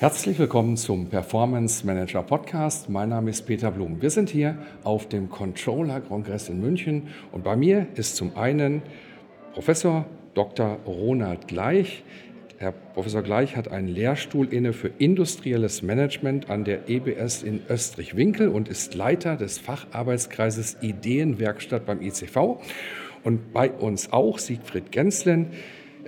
Herzlich 0.00 0.38
willkommen 0.38 0.76
zum 0.76 1.08
Performance 1.08 1.84
Manager 1.84 2.22
Podcast. 2.22 2.88
Mein 2.88 3.08
Name 3.08 3.30
ist 3.30 3.42
Peter 3.48 3.72
Blum. 3.72 4.00
Wir 4.00 4.10
sind 4.10 4.30
hier 4.30 4.56
auf 4.84 5.08
dem 5.08 5.28
Controller 5.28 6.00
Kongress 6.00 6.48
in 6.48 6.60
München 6.60 7.08
und 7.32 7.42
bei 7.42 7.56
mir 7.56 7.88
ist 7.96 8.14
zum 8.14 8.36
einen 8.36 8.82
Professor 9.54 10.06
Dr. 10.34 10.78
Ronald 10.86 11.48
Gleich. 11.48 12.04
Herr 12.58 12.70
Professor 12.70 13.22
Gleich 13.22 13.56
hat 13.56 13.72
einen 13.72 13.88
Lehrstuhl 13.88 14.46
inne 14.54 14.72
für 14.72 14.86
industrielles 14.98 15.82
Management 15.82 16.48
an 16.48 16.62
der 16.62 16.88
EBS 16.88 17.42
in 17.42 17.62
Österreich-Winkel 17.68 18.50
und 18.50 18.68
ist 18.68 18.94
Leiter 18.94 19.34
des 19.34 19.58
Facharbeitskreises 19.58 20.76
Ideenwerkstatt 20.80 21.86
beim 21.86 22.02
ICV. 22.02 22.60
Und 23.24 23.52
bei 23.52 23.72
uns 23.72 24.12
auch 24.12 24.38
Siegfried 24.38 24.92
Genslen. 24.92 25.48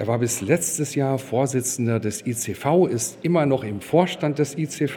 Er 0.01 0.07
war 0.07 0.19
bis 0.19 0.41
letztes 0.41 0.95
Jahr 0.95 1.19
Vorsitzender 1.19 2.01
des 2.01 2.27
ICV, 2.27 2.87
ist 2.91 3.19
immer 3.21 3.45
noch 3.45 3.65
im 3.65 3.83
Vorstand 3.83 4.39
des 4.39 4.57
ICV, 4.57 4.97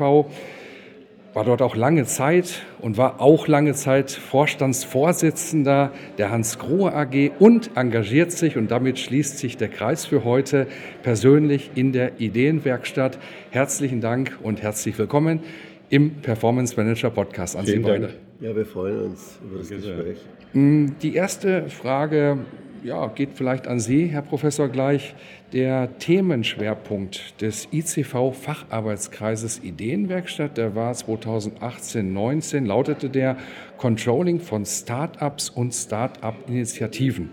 war 1.34 1.44
dort 1.44 1.62
auch 1.62 1.76
lange 1.76 2.06
Zeit 2.06 2.62
und 2.80 2.96
war 2.96 3.20
auch 3.20 3.50
lange 3.50 3.74
Zeit 3.74 4.12
Vorstandsvorsitzender 4.12 5.92
der 6.18 6.32
Hans 6.32 6.58
Grohe 6.58 6.94
AG 6.94 7.32
und 7.38 7.72
engagiert 7.76 8.32
sich, 8.32 8.56
und 8.56 8.72
damit 8.72 8.98
schließt 8.98 9.40
sich 9.40 9.58
der 9.58 9.68
Kreis 9.68 10.06
für 10.06 10.24
heute, 10.24 10.68
persönlich 11.02 11.72
in 11.76 11.92
der 11.92 12.22
Ideenwerkstatt. 12.22 13.20
Herzlichen 13.52 14.00
Dank 14.00 14.38
und 14.42 14.62
herzlich 14.62 14.98
willkommen 14.98 15.42
im 15.90 16.22
Performance 16.22 16.78
Manager 16.78 17.10
Podcast 17.10 17.58
an 17.58 17.66
Vielen 17.66 17.84
Sie 17.84 17.90
beide. 17.90 18.08
Dank. 18.08 18.20
Ja, 18.40 18.56
wir 18.56 18.66
freuen 18.66 19.02
uns 19.02 19.38
über 19.44 19.58
das 19.58 19.68
Gespräch. 19.68 20.20
Die 20.54 21.14
erste 21.14 21.68
Frage 21.68 22.38
ja, 22.84 23.08
geht 23.08 23.30
vielleicht 23.34 23.68
an 23.68 23.80
Sie, 23.80 24.08
Herr 24.08 24.22
Professor, 24.22 24.68
gleich. 24.68 25.16
Der 25.54 25.98
Themenschwerpunkt 26.00 27.42
des 27.42 27.68
ICV-Facharbeitskreises 27.72 29.64
Ideenwerkstatt, 29.64 30.58
der 30.58 30.76
war 30.76 30.94
2018-19, 30.94 32.66
lautete 32.66 33.10
der 33.10 33.38
Controlling 33.78 34.40
von 34.40 34.66
Start-ups 34.66 35.50
und 35.50 35.74
Start-up-Initiativen. 35.74 37.30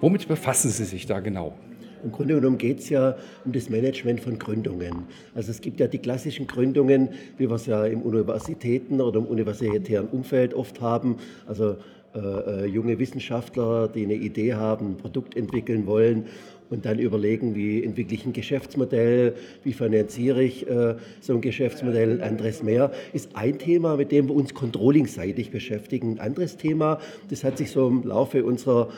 Womit 0.00 0.28
befassen 0.28 0.70
Sie 0.70 0.84
sich 0.84 1.06
da 1.06 1.20
genau? 1.20 1.54
Im 2.02 2.12
Grunde 2.12 2.36
genommen 2.36 2.56
geht 2.56 2.78
es 2.78 2.88
ja 2.88 3.16
um 3.44 3.52
das 3.52 3.68
Management 3.68 4.20
von 4.20 4.38
Gründungen. 4.38 5.04
Also 5.34 5.50
es 5.50 5.60
gibt 5.60 5.80
ja 5.80 5.86
die 5.86 5.98
klassischen 5.98 6.46
Gründungen, 6.46 7.10
wie 7.36 7.50
wir 7.50 7.56
es 7.56 7.66
ja 7.66 7.84
im 7.84 8.00
Universitäten 8.00 9.02
oder 9.02 9.18
im 9.18 9.26
universitären 9.26 10.06
Umfeld 10.06 10.54
oft 10.54 10.80
haben. 10.80 11.16
Also 11.46 11.76
äh, 12.14 12.18
äh, 12.18 12.66
junge 12.66 12.98
Wissenschaftler, 12.98 13.86
die 13.88 14.04
eine 14.04 14.14
Idee 14.14 14.54
haben, 14.54 14.92
ein 14.92 14.96
Produkt 14.96 15.36
entwickeln 15.36 15.86
wollen 15.86 16.26
und 16.68 16.84
dann 16.84 16.98
überlegen, 16.98 17.54
wie 17.54 17.84
entwickle 17.84 18.14
ich 18.14 18.26
ein 18.26 18.32
Geschäftsmodell, 18.32 19.34
wie 19.62 19.72
finanziere 19.72 20.42
ich 20.42 20.68
äh, 20.68 20.96
so 21.20 21.34
ein 21.34 21.40
Geschäftsmodell, 21.40 22.20
ein 22.20 22.20
anderes 22.20 22.62
mehr, 22.62 22.90
ist 23.12 23.36
ein 23.36 23.58
Thema, 23.58 23.96
mit 23.96 24.10
dem 24.10 24.28
wir 24.28 24.34
uns 24.34 24.54
controlling-seitig 24.54 25.50
beschäftigen. 25.50 26.14
Ein 26.14 26.30
anderes 26.30 26.56
Thema, 26.56 27.00
das 27.28 27.44
hat 27.44 27.58
sich 27.58 27.70
so 27.70 27.86
im 27.86 28.02
Laufe 28.04 28.44
unserer 28.44 28.88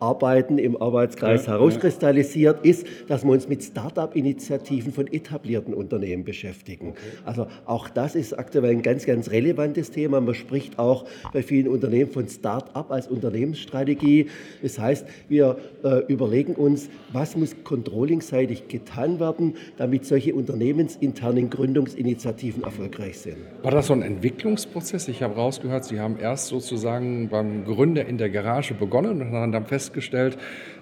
Arbeiten 0.00 0.58
im 0.58 0.80
Arbeitskreis 0.80 1.46
ja, 1.46 1.52
herauskristallisiert, 1.52 2.64
ist, 2.64 2.86
dass 3.08 3.24
wir 3.24 3.32
uns 3.32 3.48
mit 3.48 3.62
Start-up-Initiativen 3.62 4.92
von 4.92 5.06
etablierten 5.06 5.74
Unternehmen 5.74 6.24
beschäftigen. 6.24 6.90
Okay. 6.90 7.00
Also 7.24 7.46
auch 7.66 7.88
das 7.88 8.14
ist 8.14 8.38
aktuell 8.38 8.70
ein 8.70 8.82
ganz, 8.82 9.06
ganz 9.06 9.30
relevantes 9.30 9.90
Thema. 9.90 10.20
Man 10.20 10.34
spricht 10.34 10.78
auch 10.78 11.04
bei 11.32 11.42
vielen 11.42 11.68
Unternehmen 11.68 12.10
von 12.10 12.28
Start-up 12.28 12.90
als 12.90 13.08
Unternehmensstrategie. 13.08 14.26
Das 14.62 14.78
heißt, 14.78 15.06
wir 15.28 15.56
äh, 15.82 16.04
überlegen 16.08 16.54
uns, 16.54 16.88
was 17.12 17.36
muss 17.36 17.54
controllingseitig 17.64 18.68
getan 18.68 19.20
werden, 19.20 19.54
damit 19.76 20.04
solche 20.04 20.34
unternehmensinternen 20.34 21.50
Gründungsinitiativen 21.50 22.62
erfolgreich 22.64 23.18
sind. 23.18 23.36
War 23.62 23.70
das 23.70 23.88
so 23.88 23.92
ein 23.92 24.02
Entwicklungsprozess? 24.02 25.08
Ich 25.08 25.22
habe 25.22 25.34
rausgehört, 25.34 25.84
Sie 25.84 26.00
haben 26.00 26.18
erst 26.20 26.48
sozusagen 26.48 27.28
beim 27.28 27.64
Gründer 27.64 28.06
in 28.06 28.18
der 28.18 28.30
Garage 28.30 28.74
begonnen 28.74 29.20
und 29.20 29.32
haben 29.32 29.52
dann 29.52 29.66
fest 29.66 29.87
festgestellt, 29.88 30.36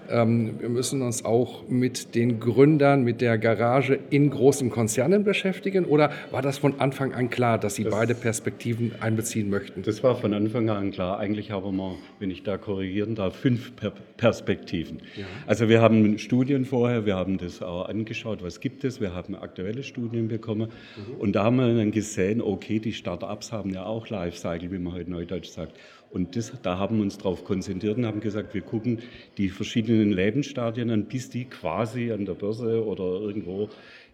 wir 0.08 0.68
müssen 0.68 1.02
uns 1.02 1.24
auch 1.24 1.68
mit 1.68 2.14
den 2.14 2.40
Gründern, 2.40 3.02
mit 3.02 3.20
der 3.20 3.38
Garage 3.38 3.98
in 4.10 4.30
großen 4.30 4.70
Konzernen 4.70 5.24
beschäftigen? 5.24 5.84
Oder 5.84 6.10
war 6.30 6.42
das 6.42 6.58
von 6.58 6.80
Anfang 6.80 7.12
an 7.12 7.30
klar, 7.30 7.58
dass 7.58 7.74
Sie 7.74 7.84
das, 7.84 7.92
beide 7.92 8.14
Perspektiven 8.14 8.92
einbeziehen 9.00 9.50
möchten? 9.50 9.82
Das 9.82 10.02
war 10.02 10.16
von 10.16 10.34
Anfang 10.34 10.68
an 10.70 10.90
klar. 10.90 11.18
Eigentlich 11.18 11.50
haben 11.50 11.76
wir, 11.76 11.96
wenn 12.18 12.30
ich 12.30 12.42
da 12.42 12.56
korrigieren 12.56 13.14
darf, 13.14 13.36
fünf 13.36 13.74
per 13.76 13.92
Perspektiven. 14.16 14.98
Ja. 15.16 15.24
Also 15.46 15.68
wir 15.68 15.80
haben 15.80 16.18
Studien 16.18 16.64
vorher, 16.64 17.06
wir 17.06 17.16
haben 17.16 17.38
das 17.38 17.62
auch 17.62 17.88
angeschaut, 17.88 18.42
was 18.42 18.60
gibt 18.60 18.84
es, 18.84 19.00
wir 19.00 19.14
haben 19.14 19.34
aktuelle 19.34 19.82
Studien 19.82 20.28
bekommen 20.28 20.70
mhm. 20.96 21.20
und 21.20 21.32
da 21.32 21.44
haben 21.44 21.56
wir 21.56 21.74
dann 21.74 21.90
gesehen, 21.90 22.40
okay, 22.40 22.78
die 22.78 22.92
Start-ups 22.92 23.52
haben 23.52 23.70
ja 23.70 23.84
auch 23.84 24.08
Lifecycle, 24.08 24.70
wie 24.70 24.78
man 24.78 24.94
heute 24.94 25.10
neudeutsch 25.10 25.48
sagt. 25.48 25.72
Und 26.10 26.36
das, 26.36 26.52
da 26.62 26.78
haben 26.78 26.96
wir 26.96 27.02
uns 27.02 27.18
darauf 27.18 27.44
konzentriert 27.44 27.98
und 27.98 28.06
haben 28.06 28.20
gesagt, 28.20 28.54
wir 28.54 28.62
gucken 28.62 29.00
die 29.38 29.48
verschiedenen 29.48 29.95
Lebensstadien 30.04 30.90
an, 30.90 31.04
bis 31.06 31.30
die 31.30 31.44
quasi 31.44 32.12
an 32.12 32.24
der 32.24 32.34
Börse 32.34 32.84
oder 32.84 33.04
irgendwo 33.20 33.68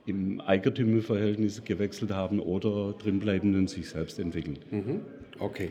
im 0.07 0.41
Eigentümerverhältnis 0.41 1.65
gewechselt 1.65 2.11
haben 2.11 2.41
oder 2.41 2.95
drinbleiben 2.99 3.55
und 3.55 3.71
sich 3.71 3.89
selbst 3.89 4.19
entwickeln. 4.19 4.59
Mhm. 4.71 5.01
Okay. 5.39 5.71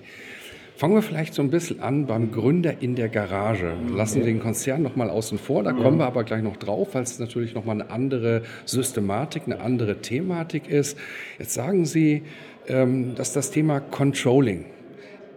Fangen 0.77 0.95
wir 0.95 1.01
vielleicht 1.03 1.35
so 1.35 1.44
ein 1.44 1.51
bisschen 1.51 1.79
an 1.79 2.07
beim 2.07 2.31
Gründer 2.31 2.81
in 2.81 2.95
der 2.95 3.07
Garage. 3.07 3.73
Lassen 3.94 4.19
wir 4.19 4.25
den 4.25 4.39
Konzern 4.39 4.81
nochmal 4.81 5.11
außen 5.11 5.38
vor, 5.38 5.61
da 5.63 5.73
kommen 5.73 5.99
wir 5.99 6.07
aber 6.07 6.23
gleich 6.23 6.41
noch 6.41 6.57
drauf, 6.57 6.95
weil 6.95 7.03
es 7.03 7.19
natürlich 7.19 7.53
nochmal 7.53 7.81
eine 7.81 7.91
andere 7.91 8.41
Systematik, 8.66 9.43
eine 9.45 9.59
andere 9.59 10.01
Thematik 10.01 10.67
ist. 10.67 10.97
Jetzt 11.38 11.53
sagen 11.53 11.85
Sie, 11.85 12.23
ähm, 12.67 13.13
dass 13.13 13.31
das 13.33 13.51
Thema 13.51 13.79
Controlling 13.79 14.66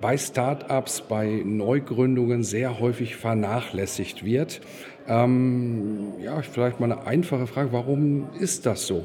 bei 0.01 0.17
Startups, 0.17 1.03
bei 1.03 1.43
Neugründungen 1.45 2.43
sehr 2.43 2.79
häufig 2.81 3.17
vernachlässigt 3.17 4.25
wird. 4.25 4.61
Ähm, 5.07 6.15
ja, 6.21 6.41
vielleicht 6.43 6.81
mal 6.81 6.93
eine 6.93 7.07
einfache 7.07 7.47
Frage, 7.47 7.73
warum 7.73 8.29
ist 8.39 8.67
das 8.67 8.87
so? 8.87 9.05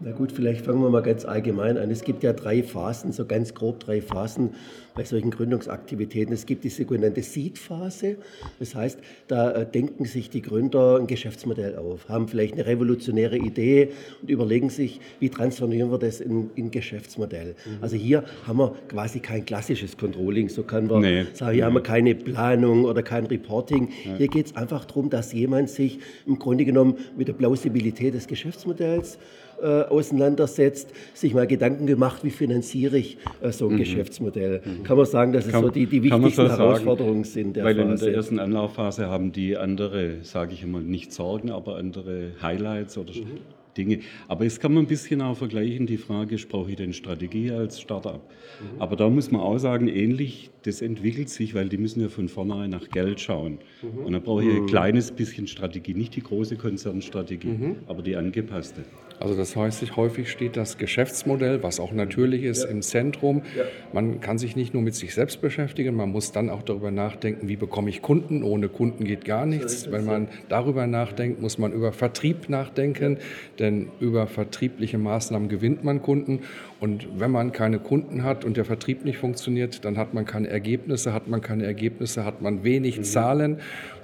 Na 0.00 0.12
gut, 0.12 0.30
vielleicht 0.30 0.64
fangen 0.64 0.82
wir 0.82 0.90
mal 0.90 1.02
ganz 1.02 1.24
allgemein 1.24 1.78
an. 1.78 1.90
Es 1.90 2.04
gibt 2.04 2.22
ja 2.22 2.34
drei 2.34 2.62
Phasen, 2.62 3.12
so 3.12 3.24
ganz 3.24 3.54
grob 3.54 3.80
drei 3.80 4.02
Phasen 4.02 4.50
bei 4.94 5.04
solchen 5.04 5.30
Gründungsaktivitäten. 5.30 6.34
Es 6.34 6.44
gibt 6.44 6.64
die 6.64 6.68
sogenannte 6.68 7.22
Seed-Phase. 7.22 8.16
Das 8.58 8.74
heißt, 8.74 8.98
da 9.28 9.52
äh, 9.52 9.66
denken 9.66 10.04
sich 10.04 10.28
die 10.28 10.42
Gründer 10.42 10.98
ein 10.98 11.06
Geschäftsmodell 11.06 11.76
auf, 11.76 12.08
haben 12.08 12.28
vielleicht 12.28 12.54
eine 12.54 12.66
revolutionäre 12.66 13.38
Idee 13.38 13.90
und 14.20 14.30
überlegen 14.30 14.68
sich, 14.68 15.00
wie 15.18 15.30
transformieren 15.30 15.90
wir 15.90 15.98
das 15.98 16.20
in, 16.20 16.50
in 16.56 16.70
Geschäftsmodell. 16.70 17.54
Mhm. 17.64 17.78
Also 17.82 17.96
hier 17.96 18.24
haben 18.46 18.58
wir 18.58 18.74
quasi 18.88 19.20
kein 19.20 19.44
klassisches 19.44 19.96
Controlling. 19.96 20.48
So 20.48 20.62
kann 20.62 20.88
man 20.88 21.00
nee. 21.00 21.24
sagen, 21.32 21.54
hier 21.54 21.64
haben 21.64 21.74
wir 21.74 21.82
keine 21.82 22.14
Planung 22.14 22.84
oder 22.84 23.02
kein 23.02 23.26
Reporting. 23.26 23.88
Ja. 24.04 24.16
Hier 24.16 24.28
geht 24.28 24.46
es 24.46 24.56
einfach 24.56 24.84
darum, 24.84 25.08
dass 25.08 25.32
jemand 25.32 25.70
sich 25.70 26.00
im 26.26 26.38
Grunde 26.38 26.64
genommen 26.64 26.96
mit 27.16 27.28
der 27.28 27.34
Plausibilität 27.34 28.14
des 28.14 28.26
Geschäftsmodells 28.26 29.18
äh, 29.60 29.82
auseinandersetzt, 29.82 30.92
sich 31.14 31.34
mal 31.34 31.46
Gedanken 31.46 31.86
gemacht, 31.86 32.24
wie 32.24 32.30
finanziere 32.30 32.98
ich 32.98 33.18
äh, 33.40 33.52
so 33.52 33.68
ein 33.68 33.74
mhm. 33.74 33.78
Geschäftsmodell. 33.78 34.62
Mhm. 34.64 34.82
Kann 34.82 34.96
man 34.96 35.06
sagen, 35.06 35.32
dass 35.32 35.46
es 35.46 35.52
so 35.52 35.70
die, 35.70 35.86
die 35.86 36.02
wichtigsten 36.02 36.30
so 36.30 36.48
Herausforderungen 36.48 37.24
sind 37.24 37.56
der 37.56 37.64
Weil 37.64 37.76
Phase. 37.76 38.04
in 38.06 38.10
der 38.10 38.14
ersten 38.14 38.38
Anlaufphase 38.38 39.06
haben 39.06 39.32
die 39.32 39.56
andere, 39.56 40.22
sage 40.22 40.54
ich 40.54 40.62
immer, 40.62 40.80
nicht 40.80 41.12
Sorgen, 41.12 41.50
aber 41.50 41.76
andere 41.76 42.32
Highlights 42.42 42.98
oder 42.98 43.12
mhm. 43.12 43.38
Dinge. 43.76 44.00
Aber 44.28 44.44
jetzt 44.44 44.60
kann 44.60 44.72
man 44.72 44.84
ein 44.84 44.88
bisschen 44.88 45.20
auch 45.20 45.36
vergleichen, 45.36 45.86
die 45.86 45.96
Frage, 45.96 46.36
brauche 46.48 46.70
ich 46.70 46.76
denn 46.76 46.92
Strategie 46.92 47.50
als 47.50 47.80
Startup? 47.80 48.20
Mhm. 48.60 48.80
Aber 48.80 48.96
da 48.96 49.08
muss 49.08 49.30
man 49.30 49.40
auch 49.40 49.58
sagen, 49.58 49.88
ähnlich, 49.88 50.50
das 50.62 50.82
entwickelt 50.82 51.28
sich, 51.28 51.54
weil 51.54 51.68
die 51.68 51.78
müssen 51.78 52.00
ja 52.00 52.08
von 52.08 52.28
vornherein 52.28 52.70
nach 52.70 52.88
Geld 52.88 53.20
schauen. 53.20 53.58
Mhm. 53.82 54.04
Und 54.04 54.12
da 54.12 54.18
brauche 54.18 54.44
ich 54.44 54.50
ein 54.50 54.62
mhm. 54.62 54.66
kleines 54.66 55.12
bisschen 55.12 55.46
Strategie, 55.46 55.94
nicht 55.94 56.16
die 56.16 56.22
große 56.22 56.56
Konzernstrategie, 56.56 57.48
mhm. 57.48 57.76
aber 57.86 58.02
die 58.02 58.16
angepasste. 58.16 58.84
Also 59.20 59.34
das 59.34 59.56
heißt, 59.56 59.96
häufig 59.96 60.30
steht 60.30 60.56
das 60.56 60.78
Geschäftsmodell, 60.78 61.62
was 61.62 61.80
auch 61.80 61.92
natürlich 61.92 62.44
ist, 62.44 62.64
ja. 62.64 62.70
im 62.70 62.82
Zentrum. 62.82 63.42
Ja. 63.56 63.64
Man 63.92 64.20
kann 64.20 64.38
sich 64.38 64.56
nicht 64.56 64.74
nur 64.74 64.82
mit 64.82 64.94
sich 64.94 65.14
selbst 65.14 65.40
beschäftigen, 65.40 65.94
man 65.96 66.10
muss 66.10 66.32
dann 66.32 66.50
auch 66.50 66.62
darüber 66.62 66.90
nachdenken, 66.90 67.48
wie 67.48 67.56
bekomme 67.56 67.90
ich 67.90 68.02
Kunden. 68.02 68.42
Ohne 68.42 68.68
Kunden 68.68 69.04
geht 69.04 69.24
gar 69.24 69.46
nichts. 69.46 69.90
Wenn 69.90 70.04
man 70.04 70.28
darüber 70.48 70.86
nachdenkt, 70.86 71.40
muss 71.40 71.58
man 71.58 71.72
über 71.72 71.92
Vertrieb 71.92 72.48
nachdenken, 72.48 73.18
denn 73.58 73.88
über 74.00 74.26
vertriebliche 74.26 74.98
Maßnahmen 74.98 75.48
gewinnt 75.48 75.84
man 75.84 76.02
Kunden. 76.02 76.40
Und 76.78 77.08
wenn 77.18 77.30
man 77.30 77.52
keine 77.52 77.78
Kunden 77.78 78.22
hat 78.22 78.44
und 78.44 78.56
der 78.56 78.64
Vertrieb 78.64 79.04
nicht 79.04 79.18
funktioniert, 79.18 79.84
dann 79.84 79.96
hat 79.96 80.12
man 80.12 80.26
keine 80.26 80.48
Ergebnisse, 80.48 81.12
hat 81.12 81.26
man 81.26 81.40
keine 81.40 81.64
Ergebnisse, 81.64 82.24
hat 82.24 82.42
man 82.42 82.64
wenig 82.64 82.98
mhm. 82.98 83.04
Zahlen, 83.04 83.60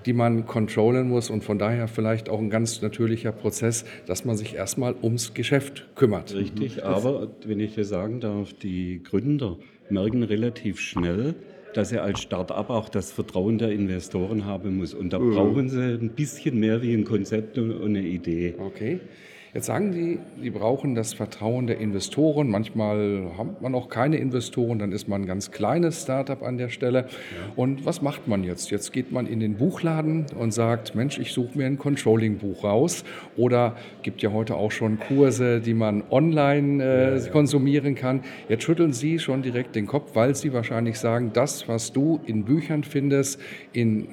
die 0.06 0.12
man 0.14 0.46
controllen 0.46 1.08
muss 1.08 1.28
und 1.28 1.44
von 1.44 1.58
daher 1.58 1.86
vielleicht 1.86 2.28
auch 2.28 2.38
ein 2.38 2.50
ganz 2.50 2.80
natürlicher 2.80 3.32
Prozess, 3.32 3.84
dass 4.06 4.24
man 4.24 4.36
sich 4.36 4.54
erstmal 4.54 4.94
ums 5.02 5.34
Geschäft 5.34 5.86
kümmert. 5.94 6.34
Richtig, 6.34 6.76
mhm. 6.76 6.82
aber 6.82 7.28
wenn 7.44 7.60
ich 7.60 7.74
dir 7.74 7.84
sagen 7.84 8.20
darf, 8.20 8.52
die 8.54 9.02
Gründer 9.02 9.58
merken 9.90 10.22
relativ 10.22 10.80
schnell, 10.80 11.34
dass 11.74 11.92
er 11.92 12.02
als 12.02 12.20
Start-up 12.20 12.70
auch 12.70 12.88
das 12.88 13.12
Vertrauen 13.12 13.58
der 13.58 13.70
Investoren 13.72 14.44
haben 14.44 14.76
muss. 14.76 14.94
Und 14.94 15.12
da 15.12 15.19
mhm. 15.19 15.34
brauchen 15.34 15.69
sie 15.69 15.94
ein 15.94 16.10
bisschen 16.10 16.58
mehr 16.58 16.82
wie 16.82 16.94
ein 16.94 17.04
Konzept 17.04 17.58
und 17.58 17.82
eine 17.82 18.02
Idee. 18.02 18.54
Okay. 18.58 19.00
Jetzt 19.54 19.66
sagen 19.66 19.93
Sie, 19.93 20.19
Sie 20.40 20.49
brauchen 20.49 20.94
das 20.94 21.12
Vertrauen 21.12 21.66
der 21.66 21.76
Investoren. 21.76 22.49
Manchmal 22.49 23.32
hat 23.37 23.60
man 23.60 23.75
auch 23.75 23.90
keine 23.90 24.16
Investoren, 24.16 24.78
dann 24.78 24.93
ist 24.93 25.08
man 25.08 25.22
ein 25.22 25.26
ganz 25.26 25.50
kleines 25.50 26.00
Startup 26.00 26.43
an 26.43 26.56
der 26.56 26.70
Stelle. 26.70 27.04
Und 27.54 27.84
was 27.84 28.00
macht 28.00 28.26
man 28.26 28.44
jetzt? 28.44 28.70
Jetzt 28.70 28.94
geht 28.94 29.12
man 29.12 29.26
in 29.26 29.40
den 29.40 29.56
Buchladen 29.56 30.25
und 30.38 30.54
sagt, 30.54 30.94
Mensch, 30.94 31.19
ich 31.19 31.32
suche 31.32 31.58
mir 31.58 31.66
ein 31.66 31.76
Controlling-Buch 31.76 32.64
raus. 32.64 33.04
Oder 33.37 33.76
gibt 34.02 34.22
ja 34.22 34.32
heute 34.32 34.54
auch 34.54 34.70
schon 34.70 34.99
Kurse, 34.99 35.60
die 35.60 35.75
man 35.75 36.02
online 36.08 36.82
äh, 36.82 37.28
konsumieren 37.28 37.94
kann. 37.94 38.22
Jetzt 38.48 38.62
schütteln 38.62 38.94
Sie 38.94 39.19
schon 39.19 39.43
direkt 39.43 39.76
den 39.76 39.87
Kopf, 39.87 40.14
weil 40.14 40.34
Sie 40.34 40.55
wahrscheinlich 40.55 40.98
sagen, 40.98 41.31
das, 41.34 41.69
was 41.69 41.93
du 41.93 42.20
in 42.25 42.46
Büchern 42.46 42.84
findest, 42.84 43.38
in 43.75 44.05
äh, 44.05 44.06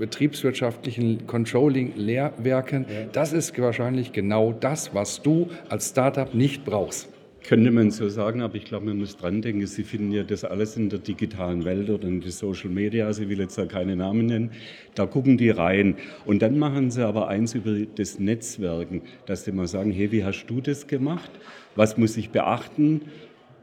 betriebswirtschaftlichen 0.00 1.28
Controlling-Lehrwerken, 1.28 2.86
das 3.12 3.32
ist 3.32 3.56
wahrscheinlich 3.56 4.12
genau 4.12 4.52
das, 4.52 4.79
das, 4.80 4.94
was 4.94 5.22
du 5.22 5.48
als 5.68 5.90
Startup 5.90 6.34
nicht 6.34 6.64
brauchst. 6.64 7.08
Könnte 7.42 7.70
man 7.70 7.90
so 7.90 8.08
sagen, 8.08 8.42
aber 8.42 8.56
ich 8.56 8.64
glaube, 8.64 8.86
man 8.86 8.98
muss 8.98 9.16
dran 9.16 9.40
denken, 9.40 9.66
Sie 9.66 9.82
finden 9.82 10.12
ja 10.12 10.22
das 10.22 10.44
alles 10.44 10.76
in 10.76 10.90
der 10.90 10.98
digitalen 10.98 11.64
Welt 11.64 11.88
oder 11.88 12.06
in 12.06 12.20
den 12.20 12.30
Social 12.30 12.68
Media, 12.68 13.06
also 13.06 13.22
ich 13.22 13.28
will 13.30 13.40
jetzt 13.40 13.56
da 13.56 13.64
keine 13.64 13.96
Namen 13.96 14.26
nennen, 14.26 14.50
da 14.94 15.06
gucken 15.06 15.38
die 15.38 15.48
rein. 15.48 15.96
Und 16.26 16.42
dann 16.42 16.58
machen 16.58 16.90
sie 16.90 17.04
aber 17.04 17.28
eins 17.28 17.54
über 17.54 17.72
das 17.94 18.18
Netzwerken, 18.18 19.02
dass 19.26 19.44
sie 19.44 19.52
mal 19.52 19.66
sagen, 19.66 19.90
hey, 19.90 20.12
wie 20.12 20.22
hast 20.22 20.46
du 20.46 20.60
das 20.60 20.86
gemacht? 20.86 21.30
Was 21.76 21.96
muss 21.96 22.16
ich 22.18 22.30
beachten? 22.30 23.02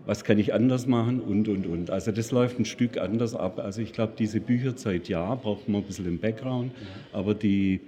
Was 0.08 0.24
kann 0.24 0.40
ich 0.40 0.54
anders 0.54 0.88
machen? 0.88 1.20
Und, 1.20 1.48
und, 1.48 1.68
und. 1.68 1.92
Also 1.92 2.12
das 2.12 2.32
läuft 2.32 2.60
ein 2.60 2.66
Stück 2.66 2.98
anders 2.98 3.36
ab. 3.36 3.60
Also 3.60 3.82
ich 3.82 3.94
glaube, 3.94 4.14
diese 4.18 4.40
Bücherzeit, 4.40 5.08
ja, 5.08 5.36
braucht 5.36 5.70
man 5.70 5.82
ein 5.82 5.88
bisschen 5.88 6.08
im 6.08 6.18
Background, 6.18 6.72
aber 7.14 7.36
die 7.36 7.82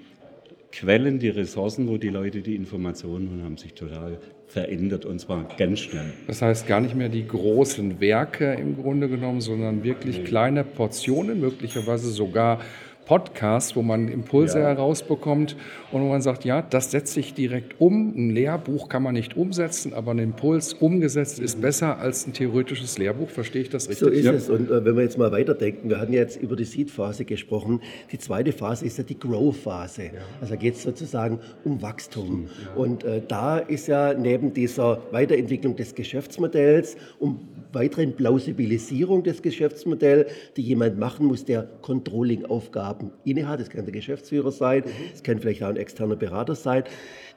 Quellen, 0.72 1.20
die 1.20 1.30
Ressourcen, 1.30 1.88
wo 1.88 1.98
die 1.98 2.10
Leute 2.10 2.42
die 2.42 2.56
Informationen 2.56 3.44
haben, 3.44 3.58
sich 3.58 3.74
total 3.74 4.20
verändert 4.48 5.06
und 5.06 5.20
zwar 5.20 5.48
ganz 5.58 5.80
schnell. 5.80 6.14
Das 6.28 6.42
heißt 6.42 6.68
gar 6.68 6.80
nicht 6.80 6.96
mehr 6.96 7.10
die 7.10 7.28
großen 7.28 8.00
Werke 8.00 8.54
im 8.54 8.76
Grunde 8.76 9.10
genommen, 9.10 9.42
sondern 9.42 9.84
wirklich 9.84 10.24
kleine 10.26 10.64
Portionen, 10.64 11.40
möglicherweise 11.40 12.10
sogar 12.10 12.60
Podcast, 13.10 13.76
wo 13.76 13.82
man 13.82 14.08
Impulse 14.08 14.60
ja. 14.60 14.68
herausbekommt 14.68 15.56
und 15.92 16.02
wo 16.04 16.10
man 16.10 16.22
sagt, 16.22 16.46
ja, 16.46 16.62
das 16.62 16.92
setze 16.92 17.20
ich 17.20 17.34
direkt 17.34 17.82
um. 17.82 18.14
Ein 18.16 18.30
Lehrbuch 18.30 18.88
kann 18.88 19.02
man 19.02 19.16
nicht 19.16 19.36
umsetzen, 19.36 19.96
aber 19.96 20.12
ein 20.12 20.20
Impuls 20.20 20.74
umgesetzt 20.74 21.40
ist 21.40 21.60
besser 21.60 21.98
als 21.98 22.28
ein 22.28 22.34
theoretisches 22.34 23.00
Lehrbuch. 23.00 23.30
Verstehe 23.30 23.64
ich 23.64 23.70
das 23.70 23.90
richtig? 23.90 24.08
So 24.08 24.14
ist 24.14 24.26
ja. 24.26 24.34
es. 24.34 24.48
Und 24.48 24.70
äh, 24.70 24.86
wenn 24.86 24.96
wir 24.96 25.02
jetzt 25.02 25.18
mal 25.18 25.32
weiterdenken, 25.32 25.90
wir 25.90 26.00
hatten 26.00 26.14
ja 26.14 26.20
jetzt 26.20 26.40
über 26.40 26.56
die 26.56 26.66
Seed-Phase 26.66 27.26
gesprochen. 27.26 27.82
Die 28.12 28.20
zweite 28.20 28.52
Phase 28.52 28.86
ist 28.86 29.00
ja 29.00 29.04
die 29.04 29.18
Grow-Phase. 29.18 30.04
Ja. 30.04 30.12
Also 30.40 30.56
geht 30.56 30.76
es 30.76 30.84
sozusagen 30.84 31.40
um 31.64 31.82
Wachstum. 31.82 32.48
Und 32.76 33.06
äh, 33.06 33.24
da 33.28 33.58
ist 33.58 33.88
ja 33.88 34.14
neben 34.14 34.54
dieser 34.54 35.02
Weiterentwicklung 35.10 35.76
des 35.76 35.96
Geschäftsmodells, 35.96 36.96
um 37.18 37.40
weiteren 37.72 38.16
Plausibilisierung 38.16 39.24
des 39.24 39.42
Geschäftsmodells, 39.42 40.32
die 40.58 40.62
jemand 40.62 41.00
machen 41.00 41.26
muss, 41.26 41.46
der 41.46 41.68
Controlling-Aufgaben 41.82 42.99
Aufgaben 43.00 43.12
innehat. 43.24 43.60
Das 43.60 43.70
kann 43.70 43.86
der 43.86 43.94
Geschäftsführer 43.94 44.52
sein, 44.52 44.84
es 45.14 45.22
mhm. 45.22 45.24
kann 45.24 45.40
vielleicht 45.40 45.64
auch 45.64 45.70
ein 45.70 45.78
externer 45.78 46.16
Berater 46.16 46.56
sein. 46.56 46.84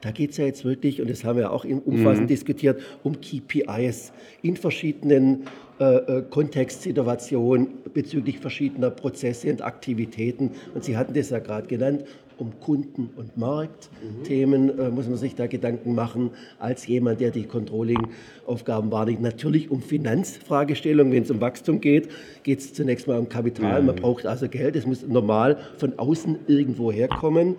Da 0.01 0.11
geht 0.11 0.31
es 0.31 0.37
ja 0.37 0.45
jetzt 0.45 0.65
wirklich, 0.65 1.01
und 1.01 1.09
das 1.09 1.23
haben 1.23 1.37
wir 1.37 1.51
auch 1.51 1.65
umfassend 1.65 2.23
mhm. 2.23 2.27
diskutiert, 2.27 2.81
um 3.03 3.19
KPIs 3.19 4.11
in 4.41 4.57
verschiedenen 4.57 5.45
äh, 5.79 5.95
äh, 5.95 6.23
Kontextsituationen 6.29 7.67
bezüglich 7.93 8.39
verschiedener 8.39 8.91
Prozesse 8.91 9.49
und 9.49 9.61
Aktivitäten. 9.61 10.51
Und 10.73 10.83
Sie 10.83 10.97
hatten 10.97 11.13
das 11.13 11.29
ja 11.29 11.39
gerade 11.39 11.67
genannt, 11.67 12.03
um 12.37 12.59
Kunden- 12.59 13.09
und 13.15 13.37
Marktthemen 13.37 14.65
mhm. 14.65 14.79
äh, 14.79 14.89
muss 14.89 15.07
man 15.07 15.17
sich 15.17 15.35
da 15.35 15.47
Gedanken 15.47 15.95
machen, 15.95 16.31
als 16.59 16.87
jemand, 16.87 17.21
der 17.21 17.31
die 17.31 17.43
Controlling-Aufgaben 17.43 18.91
wahrnimmt. 18.91 19.21
Natürlich 19.21 19.71
um 19.71 19.81
Finanzfragestellungen, 19.81 21.13
wenn 21.13 21.23
es 21.23 21.31
um 21.31 21.41
Wachstum 21.41 21.81
geht, 21.81 22.09
geht 22.43 22.59
es 22.59 22.73
zunächst 22.73 23.07
mal 23.07 23.19
um 23.19 23.29
Kapital. 23.29 23.81
Mhm. 23.81 23.87
Man 23.87 23.95
braucht 23.97 24.25
also 24.25 24.47
Geld, 24.47 24.75
es 24.75 24.85
muss 24.85 25.05
normal 25.07 25.57
von 25.77 25.97
außen 25.97 26.39
irgendwo 26.47 26.91
herkommen. 26.91 27.55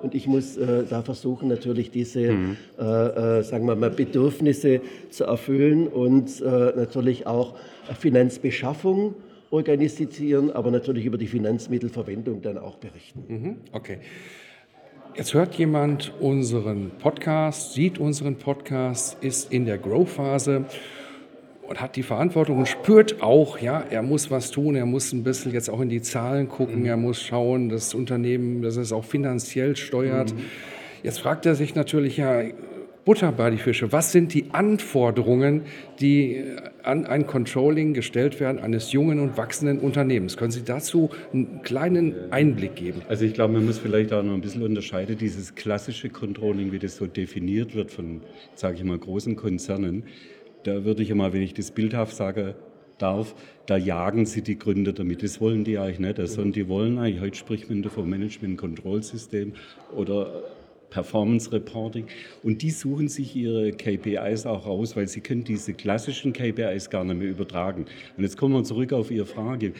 Und 0.00 0.14
ich 0.14 0.28
muss 0.28 0.56
äh, 0.56 0.84
da 0.88 1.02
versuchen, 1.02 1.48
natürlich 1.48 1.90
diese, 1.90 2.32
mhm. 2.32 2.56
äh, 2.78 2.82
äh, 2.82 3.42
sagen 3.42 3.66
wir 3.66 3.74
mal, 3.74 3.90
Bedürfnisse 3.90 4.80
zu 5.10 5.24
erfüllen 5.24 5.88
und 5.88 6.40
äh, 6.40 6.44
natürlich 6.76 7.26
auch 7.26 7.54
Finanzbeschaffung 7.98 9.14
organisieren, 9.50 10.50
aber 10.50 10.70
natürlich 10.70 11.06
über 11.06 11.18
die 11.18 11.26
Finanzmittelverwendung 11.26 12.42
dann 12.42 12.58
auch 12.58 12.76
berichten. 12.76 13.24
Mhm. 13.28 13.56
Okay. 13.72 13.98
Jetzt 15.14 15.34
hört 15.34 15.54
jemand 15.54 16.12
unseren 16.20 16.92
Podcast, 16.98 17.72
sieht 17.72 17.98
unseren 17.98 18.36
Podcast, 18.36 19.16
ist 19.22 19.52
in 19.52 19.64
der 19.64 19.78
Grow-Phase 19.78 20.66
und 21.68 21.80
hat 21.80 21.96
die 21.96 22.02
Verantwortung 22.02 22.58
und 22.58 22.68
spürt 22.68 23.22
auch, 23.22 23.58
ja, 23.58 23.80
er 23.90 24.02
muss 24.02 24.30
was 24.30 24.50
tun, 24.50 24.76
er 24.76 24.86
muss 24.86 25.12
ein 25.12 25.24
bisschen 25.24 25.52
jetzt 25.52 25.68
auch 25.68 25.80
in 25.80 25.88
die 25.88 26.02
Zahlen 26.02 26.48
gucken, 26.48 26.80
mhm. 26.80 26.86
er 26.86 26.96
muss 26.96 27.20
schauen, 27.20 27.68
das 27.68 27.94
Unternehmen, 27.94 28.62
dass 28.62 28.76
es 28.76 28.92
auch 28.92 29.04
finanziell 29.04 29.76
steuert. 29.76 30.34
Mhm. 30.34 30.44
Jetzt 31.02 31.20
fragt 31.20 31.46
er 31.46 31.54
sich 31.54 31.74
natürlich, 31.74 32.16
ja, 32.16 32.42
Butter 33.08 33.32
bei 33.32 33.48
die 33.48 33.56
Fische. 33.56 33.90
Was 33.90 34.12
sind 34.12 34.34
die 34.34 34.50
Anforderungen, 34.52 35.62
die 35.98 36.44
an 36.82 37.06
ein 37.06 37.26
Controlling 37.26 37.94
gestellt 37.94 38.38
werden 38.38 38.58
eines 38.58 38.92
jungen 38.92 39.18
und 39.18 39.38
wachsenden 39.38 39.78
Unternehmens? 39.78 40.36
Können 40.36 40.50
Sie 40.50 40.62
dazu 40.62 41.08
einen 41.32 41.62
kleinen 41.62 42.30
Einblick 42.30 42.76
geben? 42.76 43.00
Also 43.08 43.24
ich 43.24 43.32
glaube, 43.32 43.54
man 43.54 43.64
muss 43.64 43.78
vielleicht 43.78 44.12
auch 44.12 44.22
noch 44.22 44.34
ein 44.34 44.42
bisschen 44.42 44.62
unterscheiden, 44.62 45.16
dieses 45.16 45.54
klassische 45.54 46.10
Controlling, 46.10 46.70
wie 46.70 46.78
das 46.78 46.96
so 46.96 47.06
definiert 47.06 47.74
wird 47.74 47.90
von, 47.90 48.20
sage 48.54 48.76
ich 48.76 48.84
mal, 48.84 48.98
großen 48.98 49.36
Konzernen. 49.36 50.02
Da 50.64 50.84
würde 50.84 51.02
ich 51.02 51.08
immer, 51.08 51.32
wenn 51.32 51.40
ich 51.40 51.54
das 51.54 51.70
bildhaft 51.70 52.14
sage, 52.14 52.56
darf, 52.98 53.34
da 53.64 53.78
jagen 53.78 54.26
sie 54.26 54.42
die 54.42 54.58
Gründer 54.58 54.92
damit. 54.92 55.22
Das 55.22 55.40
wollen 55.40 55.64
die 55.64 55.78
eigentlich 55.78 55.98
nicht, 55.98 56.18
sondern 56.28 56.52
die 56.52 56.68
wollen 56.68 56.98
eigentlich, 56.98 57.22
heute 57.22 57.38
spricht 57.38 57.70
man 57.70 57.82
vom 57.84 58.10
Management-Kontrollsystem 58.10 59.54
oder 59.96 60.42
Performance 60.90 61.52
Reporting. 61.52 62.06
Und 62.42 62.62
die 62.62 62.70
suchen 62.70 63.08
sich 63.08 63.34
ihre 63.36 63.72
KPIs 63.72 64.46
auch 64.46 64.66
raus, 64.66 64.96
weil 64.96 65.08
sie 65.08 65.20
können 65.20 65.44
diese 65.44 65.74
klassischen 65.74 66.32
KPIs 66.32 66.90
gar 66.90 67.04
nicht 67.04 67.18
mehr 67.18 67.28
übertragen. 67.28 67.86
Und 68.16 68.22
jetzt 68.22 68.36
kommen 68.36 68.54
wir 68.54 68.64
zurück 68.64 68.92
auf 68.92 69.10
Ihre 69.10 69.26
Frage. 69.26 69.72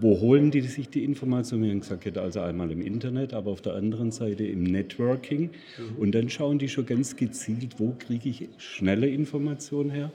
Wo 0.00 0.20
holen 0.20 0.52
die 0.52 0.60
sich 0.60 0.88
die 0.88 1.02
Informationen? 1.02 1.64
Wir 1.64 1.70
haben 1.72 1.80
gesagt, 1.80 2.16
also 2.16 2.40
einmal 2.40 2.70
im 2.70 2.80
Internet, 2.80 3.34
aber 3.34 3.50
auf 3.50 3.62
der 3.62 3.74
anderen 3.74 4.12
Seite 4.12 4.44
im 4.44 4.62
Networking. 4.62 5.50
Und 5.98 6.14
dann 6.14 6.28
schauen 6.28 6.58
die 6.58 6.68
schon 6.68 6.86
ganz 6.86 7.16
gezielt, 7.16 7.78
wo 7.78 7.94
kriege 7.98 8.28
ich 8.28 8.48
schnelle 8.58 9.08
Informationen 9.08 9.90
her 9.90 10.12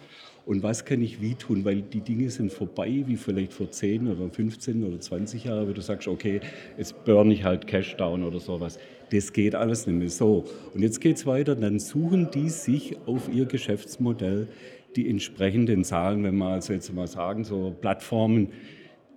und 0.48 0.64
was 0.64 0.86
kann 0.86 1.02
ich 1.02 1.22
wie 1.22 1.36
tun, 1.36 1.66
weil 1.66 1.82
die 1.82 2.00
Dinge 2.00 2.30
sind 2.30 2.54
vorbei, 2.54 3.04
wie 3.06 3.18
vielleicht 3.18 3.52
vor 3.52 3.70
10 3.70 4.08
oder 4.08 4.30
15 4.30 4.82
oder 4.86 4.98
20 4.98 5.44
Jahren, 5.44 5.68
wo 5.68 5.74
du 5.74 5.82
sagst, 5.82 6.08
okay, 6.08 6.40
jetzt 6.78 7.04
burn 7.04 7.30
ich 7.32 7.44
halt 7.44 7.68
Cash 7.68 7.98
down 7.98 8.24
oder 8.24 8.40
sowas. 8.40 8.80
Das 9.12 9.34
geht 9.34 9.56
alles 9.56 9.88
nicht 9.88 9.98
mehr 9.98 10.10
so. 10.10 10.46
Und 10.74 10.82
jetzt 10.82 11.00
geht 11.00 11.18
es 11.18 11.26
weiter, 11.26 11.56
dann 11.56 11.80
suchen 11.80 12.30
die 12.34 12.50
sich 12.50 12.98
auf 13.06 13.30
ihr 13.34 13.46
Geschäftsmodell 13.46 14.48
die 14.96 15.10
entsprechenden 15.10 15.84
Zahlen, 15.84 16.24
wenn 16.24 16.38
wir 16.38 16.48
also 16.48 16.74
jetzt 16.74 16.94
mal 16.94 17.08
sagen, 17.08 17.44
so 17.44 17.76
Plattformen, 17.80 18.50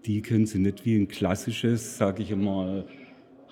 die 0.05 0.23
können 0.23 0.47
sie 0.47 0.59
nicht 0.59 0.85
wie 0.85 0.97
ein 0.97 1.09
klassisches, 1.09 1.99
sage 1.99 2.23
ich 2.23 2.35
mal, 2.35 2.85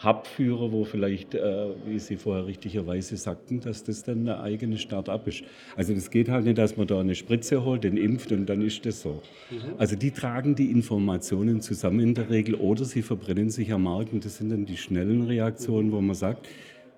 Hubführer, 0.03 0.71
wo 0.71 0.85
vielleicht, 0.85 1.35
äh, 1.35 1.69
wie 1.87 1.99
Sie 1.99 2.17
vorher 2.17 2.47
richtigerweise 2.47 3.17
sagten, 3.17 3.61
dass 3.61 3.83
das 3.83 4.05
dann 4.05 4.21
eine 4.21 4.41
eigene 4.41 4.79
Start-up 4.79 5.27
ist. 5.27 5.43
Also 5.77 5.93
das 5.93 6.11
geht 6.11 6.29
halt 6.29 6.45
nicht, 6.45 6.59
dass 6.59 6.77
man 6.77 6.87
da 6.87 7.01
eine 7.01 7.15
Spritze 7.15 7.65
holt, 7.65 7.85
den 7.85 7.97
impft 7.97 8.31
und 8.31 8.47
dann 8.47 8.63
ist 8.63 8.87
das 8.87 9.03
so. 9.03 9.23
Mhm. 9.51 9.75
Also 9.77 9.97
die 9.97 10.13
tragen 10.13 10.55
die 10.55 10.71
Informationen 10.71 11.61
zusammen 11.61 12.01
in 12.01 12.15
der 12.15 12.31
Regel 12.31 12.55
oder 12.55 12.85
sie 12.85 13.03
verbrennen 13.03 13.51
sich 13.51 13.73
am 13.73 13.85
Markt 13.85 14.13
und 14.13 14.25
das 14.25 14.39
sind 14.39 14.51
dann 14.51 14.67
die 14.67 14.77
schnellen 14.77 15.23
Reaktionen, 15.23 15.91
wo 15.91 16.01
man 16.01 16.15
sagt, 16.15 16.49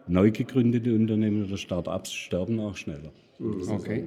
neu 0.07 0.31
gegründete 0.31 0.95
Unternehmen 0.95 1.45
oder 1.47 1.57
Start-ups 1.57 2.13
sterben 2.13 2.61
auch 2.61 2.77
schneller. 2.77 3.13
Okay 3.39 4.05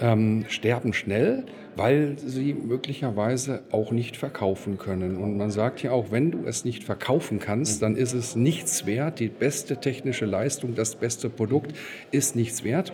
ähm, 0.00 0.44
sterben 0.48 0.92
schnell, 0.92 1.44
weil 1.76 2.16
sie 2.18 2.54
möglicherweise 2.54 3.62
auch 3.70 3.92
nicht 3.92 4.16
verkaufen 4.16 4.78
können. 4.78 5.16
Und 5.16 5.36
man 5.36 5.50
sagt 5.50 5.82
ja 5.82 5.92
auch, 5.92 6.10
wenn 6.10 6.30
du 6.30 6.44
es 6.44 6.64
nicht 6.64 6.82
verkaufen 6.82 7.38
kannst, 7.38 7.82
dann 7.82 7.94
ist 7.94 8.14
es 8.14 8.34
nichts 8.34 8.84
wert. 8.84 9.20
Die 9.20 9.28
beste 9.28 9.76
technische 9.76 10.26
Leistung, 10.26 10.74
das 10.74 10.96
beste 10.96 11.30
Produkt 11.30 11.72
ist 12.10 12.34
nichts 12.34 12.64
wert. 12.64 12.92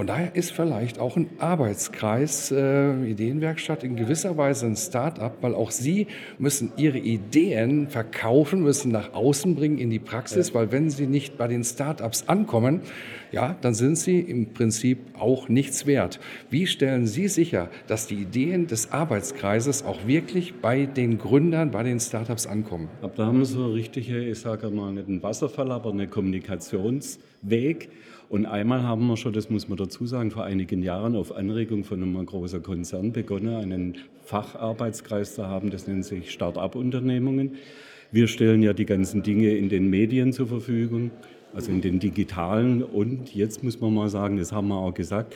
Von 0.00 0.06
daher 0.06 0.34
ist 0.34 0.52
vielleicht 0.52 0.98
auch 0.98 1.18
ein 1.18 1.28
Arbeitskreis, 1.40 2.50
äh, 2.52 3.04
Ideenwerkstatt 3.04 3.84
in 3.84 3.96
gewisser 3.96 4.38
Weise 4.38 4.64
ein 4.64 4.74
Start-up, 4.74 5.36
weil 5.42 5.54
auch 5.54 5.70
Sie 5.70 6.06
müssen 6.38 6.72
Ihre 6.78 6.96
Ideen 6.96 7.86
verkaufen, 7.86 8.62
müssen 8.62 8.90
nach 8.92 9.12
außen 9.12 9.54
bringen 9.56 9.76
in 9.76 9.90
die 9.90 9.98
Praxis, 9.98 10.54
weil 10.54 10.72
wenn 10.72 10.88
Sie 10.88 11.06
nicht 11.06 11.36
bei 11.36 11.48
den 11.48 11.64
Start-ups 11.64 12.28
ankommen, 12.28 12.80
ja, 13.30 13.56
dann 13.60 13.74
sind 13.74 13.98
Sie 13.98 14.20
im 14.20 14.54
Prinzip 14.54 15.00
auch 15.18 15.50
nichts 15.50 15.84
wert. 15.84 16.18
Wie 16.48 16.66
stellen 16.66 17.06
Sie 17.06 17.28
sicher, 17.28 17.68
dass 17.86 18.06
die 18.06 18.22
Ideen 18.22 18.68
des 18.68 18.92
Arbeitskreises 18.92 19.84
auch 19.84 20.06
wirklich 20.06 20.54
bei 20.62 20.86
den 20.86 21.18
Gründern, 21.18 21.72
bei 21.72 21.82
den 21.82 22.00
Startups 22.00 22.46
ankommen? 22.46 22.88
Aber 23.02 23.12
da 23.14 23.26
haben 23.26 23.40
wir 23.40 23.44
so 23.44 23.66
richtige, 23.66 24.18
ich 24.18 24.40
sage 24.40 24.70
mal, 24.70 24.94
nicht 24.94 25.08
einen 25.08 25.22
Wasserfall, 25.22 25.70
aber 25.70 25.90
einen 25.90 26.08
Kommunikationsweg. 26.08 27.90
Und 28.30 28.46
einmal 28.46 28.84
haben 28.84 29.08
wir 29.08 29.16
schon, 29.16 29.32
das 29.32 29.50
muss 29.50 29.68
man 29.68 29.76
dazu 29.76 30.06
sagen, 30.06 30.30
vor 30.30 30.44
einigen 30.44 30.84
Jahren 30.84 31.16
auf 31.16 31.34
Anregung 31.34 31.82
von 31.82 32.00
einem 32.00 32.24
großen 32.24 32.62
Konzern 32.62 33.10
begonnen, 33.10 33.56
einen 33.56 33.98
Facharbeitskreis 34.22 35.34
zu 35.34 35.48
haben, 35.48 35.70
das 35.70 35.88
nennt 35.88 36.04
sich 36.04 36.30
Start-up-Unternehmungen. 36.30 37.56
Wir 38.12 38.28
stellen 38.28 38.62
ja 38.62 38.72
die 38.72 38.86
ganzen 38.86 39.24
Dinge 39.24 39.56
in 39.56 39.68
den 39.68 39.90
Medien 39.90 40.32
zur 40.32 40.46
Verfügung, 40.46 41.10
also 41.52 41.72
in 41.72 41.80
den 41.80 41.98
digitalen. 41.98 42.84
Und 42.84 43.34
jetzt 43.34 43.64
muss 43.64 43.80
man 43.80 43.92
mal 43.92 44.08
sagen, 44.08 44.36
das 44.36 44.52
haben 44.52 44.68
wir 44.68 44.76
auch 44.76 44.94
gesagt, 44.94 45.34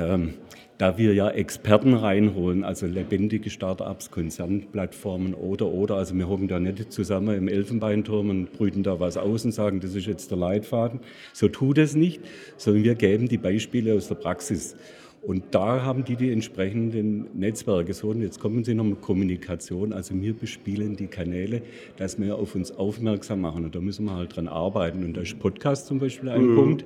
ähm, 0.00 0.34
da 0.80 0.96
wir 0.96 1.12
ja 1.12 1.28
Experten 1.28 1.92
reinholen, 1.92 2.64
also 2.64 2.86
lebendige 2.86 3.50
Startups, 3.50 4.10
Konzernplattformen 4.10 5.34
oder, 5.34 5.66
oder, 5.66 5.96
also 5.96 6.14
wir 6.14 6.26
hocken 6.26 6.48
da 6.48 6.58
nicht 6.58 6.90
zusammen 6.90 7.36
im 7.36 7.48
Elfenbeinturm 7.48 8.30
und 8.30 8.52
brüten 8.52 8.82
da 8.82 8.98
was 8.98 9.18
aus 9.18 9.44
und 9.44 9.52
sagen, 9.52 9.80
das 9.80 9.94
ist 9.94 10.06
jetzt 10.06 10.30
der 10.30 10.38
Leitfaden. 10.38 11.00
So 11.34 11.48
tut 11.48 11.76
es 11.76 11.94
nicht, 11.94 12.22
sondern 12.56 12.84
wir 12.84 12.94
geben 12.94 13.28
die 13.28 13.36
Beispiele 13.36 13.94
aus 13.94 14.08
der 14.08 14.14
Praxis. 14.14 14.74
Und 15.22 15.42
da 15.50 15.82
haben 15.82 16.04
die 16.04 16.16
die 16.16 16.30
entsprechenden 16.30 17.26
Netzwerke. 17.38 17.92
So, 17.92 18.08
und 18.08 18.22
jetzt 18.22 18.40
kommen 18.40 18.64
sie 18.64 18.74
noch 18.74 18.84
mit 18.84 19.02
Kommunikation. 19.02 19.92
Also 19.92 20.14
wir 20.18 20.32
bespielen 20.32 20.96
die 20.96 21.08
Kanäle, 21.08 21.60
dass 21.98 22.18
wir 22.18 22.36
auf 22.36 22.54
uns 22.54 22.72
aufmerksam 22.72 23.42
machen. 23.42 23.66
Und 23.66 23.74
da 23.74 23.80
müssen 23.80 24.06
wir 24.06 24.16
halt 24.16 24.34
dran 24.34 24.48
arbeiten. 24.48 25.04
Und 25.04 25.18
da 25.18 25.20
ist 25.20 25.38
Podcast 25.38 25.86
zum 25.86 25.98
Beispiel 25.98 26.30
ein 26.30 26.46
mhm. 26.46 26.54
Punkt. 26.54 26.84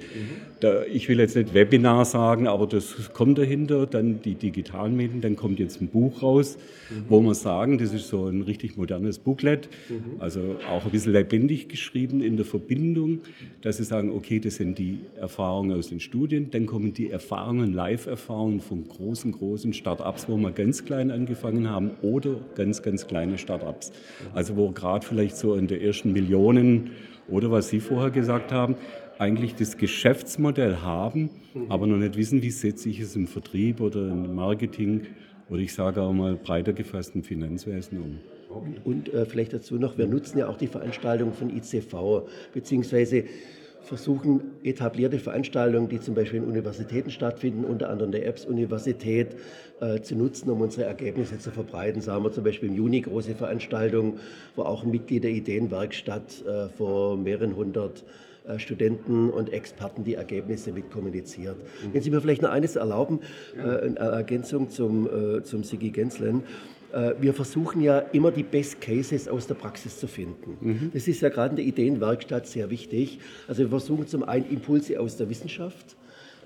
Da, 0.58 0.82
ich 0.84 1.08
will 1.08 1.20
jetzt 1.20 1.36
nicht 1.36 1.54
Webinar 1.54 2.04
sagen, 2.04 2.48
aber 2.48 2.66
das 2.66 3.12
kommt 3.12 3.38
dahinter. 3.38 3.86
Dann 3.86 4.20
die 4.20 4.34
digitalen 4.34 4.96
Medien. 4.96 5.20
Dann 5.20 5.36
kommt 5.36 5.60
jetzt 5.60 5.80
ein 5.80 5.86
Buch 5.86 6.20
raus, 6.22 6.58
mhm. 6.90 7.04
wo 7.08 7.20
wir 7.20 7.34
sagen, 7.34 7.78
das 7.78 7.92
ist 7.94 8.08
so 8.08 8.26
ein 8.26 8.42
richtig 8.42 8.76
modernes 8.76 9.20
Booklet. 9.20 9.68
Mhm. 9.88 10.20
Also 10.20 10.56
auch 10.68 10.84
ein 10.84 10.90
bisschen 10.90 11.12
lebendig 11.12 11.68
geschrieben 11.68 12.20
in 12.20 12.36
der 12.36 12.46
Verbindung, 12.46 13.20
dass 13.62 13.76
sie 13.76 13.84
sagen, 13.84 14.10
okay, 14.10 14.40
das 14.40 14.56
sind 14.56 14.76
die 14.76 14.98
Erfahrungen 15.20 15.78
aus 15.78 15.88
den 15.88 16.00
Studien. 16.00 16.50
Dann 16.50 16.66
kommen 16.66 16.92
die 16.92 17.10
Erfahrungen, 17.10 17.72
Live-Erfahrungen 17.72 18.23
Erfahrungen 18.24 18.60
von 18.60 18.88
großen, 18.88 19.32
großen 19.32 19.74
Start-ups, 19.74 20.30
wo 20.30 20.38
wir 20.38 20.50
ganz 20.50 20.86
klein 20.86 21.10
angefangen 21.10 21.68
haben 21.68 21.90
oder 22.00 22.36
ganz, 22.54 22.80
ganz 22.80 23.06
kleine 23.06 23.36
Start-ups. 23.36 23.92
Also 24.32 24.56
wo 24.56 24.70
gerade 24.70 25.04
vielleicht 25.04 25.36
so 25.36 25.54
in 25.54 25.66
der 25.66 25.82
ersten 25.82 26.14
Millionen 26.14 26.92
oder 27.28 27.50
was 27.50 27.68
Sie 27.68 27.80
vorher 27.80 28.10
gesagt 28.10 28.50
haben, 28.50 28.76
eigentlich 29.18 29.56
das 29.56 29.76
Geschäftsmodell 29.76 30.78
haben, 30.78 31.28
aber 31.68 31.86
noch 31.86 31.98
nicht 31.98 32.16
wissen, 32.16 32.40
wie 32.40 32.50
setze 32.50 32.88
ich 32.88 32.98
es 32.98 33.14
im 33.14 33.26
Vertrieb 33.26 33.82
oder 33.82 34.08
im 34.08 34.34
Marketing 34.34 35.02
oder 35.50 35.60
ich 35.60 35.74
sage 35.74 36.00
auch 36.00 36.14
mal 36.14 36.34
breiter 36.34 36.72
gefasst 36.72 37.14
im 37.14 37.24
Finanzwesen 37.24 37.98
um. 37.98 38.18
Und 38.84 39.12
äh, 39.12 39.26
vielleicht 39.26 39.52
dazu 39.52 39.74
noch, 39.74 39.98
wir 39.98 40.06
nutzen 40.06 40.38
ja 40.38 40.48
auch 40.48 40.56
die 40.56 40.68
Veranstaltung 40.68 41.34
von 41.34 41.54
ICV, 41.54 42.22
beziehungsweise 42.54 43.24
versuchen 43.84 44.52
etablierte 44.62 45.18
Veranstaltungen, 45.18 45.88
die 45.88 46.00
zum 46.00 46.14
Beispiel 46.14 46.40
in 46.40 46.48
Universitäten 46.48 47.10
stattfinden, 47.10 47.64
unter 47.64 47.90
anderem 47.90 48.12
der 48.12 48.26
EBS-Universität, 48.26 49.36
äh, 49.80 50.00
zu 50.00 50.16
nutzen, 50.16 50.50
um 50.50 50.60
unsere 50.60 50.86
Ergebnisse 50.86 51.38
zu 51.38 51.50
verbreiten. 51.50 52.00
So 52.00 52.12
haben 52.12 52.24
wir 52.24 52.32
zum 52.32 52.44
Beispiel 52.44 52.68
im 52.68 52.76
Juni 52.76 53.00
große 53.02 53.34
Veranstaltung, 53.34 54.18
wo 54.56 54.62
auch 54.62 54.84
ein 54.84 54.90
Mitglied 54.90 55.24
der 55.24 55.32
Ideenwerkstatt 55.32 56.44
äh, 56.46 56.68
vor 56.68 57.16
mehreren 57.16 57.56
hundert 57.56 58.04
äh, 58.46 58.58
Studenten 58.58 59.30
und 59.30 59.52
Experten 59.52 60.04
die 60.04 60.14
Ergebnisse 60.14 60.70
mit 60.72 60.90
kommuniziert. 60.90 61.56
Wenn 61.92 62.02
Sie 62.02 62.10
mir 62.10 62.20
vielleicht 62.20 62.42
noch 62.42 62.50
eines 62.50 62.76
erlauben, 62.76 63.20
äh, 63.56 63.60
eine 63.60 63.98
Ergänzung 63.98 64.68
zum, 64.68 65.06
äh, 65.06 65.42
zum 65.42 65.64
Sigi 65.64 65.90
Genslen. 65.90 66.42
Äh, 66.94 67.14
wir 67.20 67.34
versuchen 67.34 67.80
ja 67.80 67.98
immer 67.98 68.30
die 68.30 68.44
Best 68.44 68.80
Cases 68.80 69.26
aus 69.28 69.46
der 69.46 69.54
Praxis 69.54 69.98
zu 69.98 70.06
finden. 70.06 70.56
Mhm. 70.60 70.90
Das 70.94 71.08
ist 71.08 71.20
ja 71.20 71.28
gerade 71.28 71.50
in 71.50 71.56
der 71.56 71.64
Ideenwerkstatt 71.64 72.46
sehr 72.46 72.70
wichtig. 72.70 73.18
Also 73.48 73.62
wir 73.62 73.68
versuchen 73.68 74.06
zum 74.06 74.22
einen 74.22 74.48
Impulse 74.48 75.00
aus 75.00 75.16
der 75.16 75.28
Wissenschaft 75.28 75.96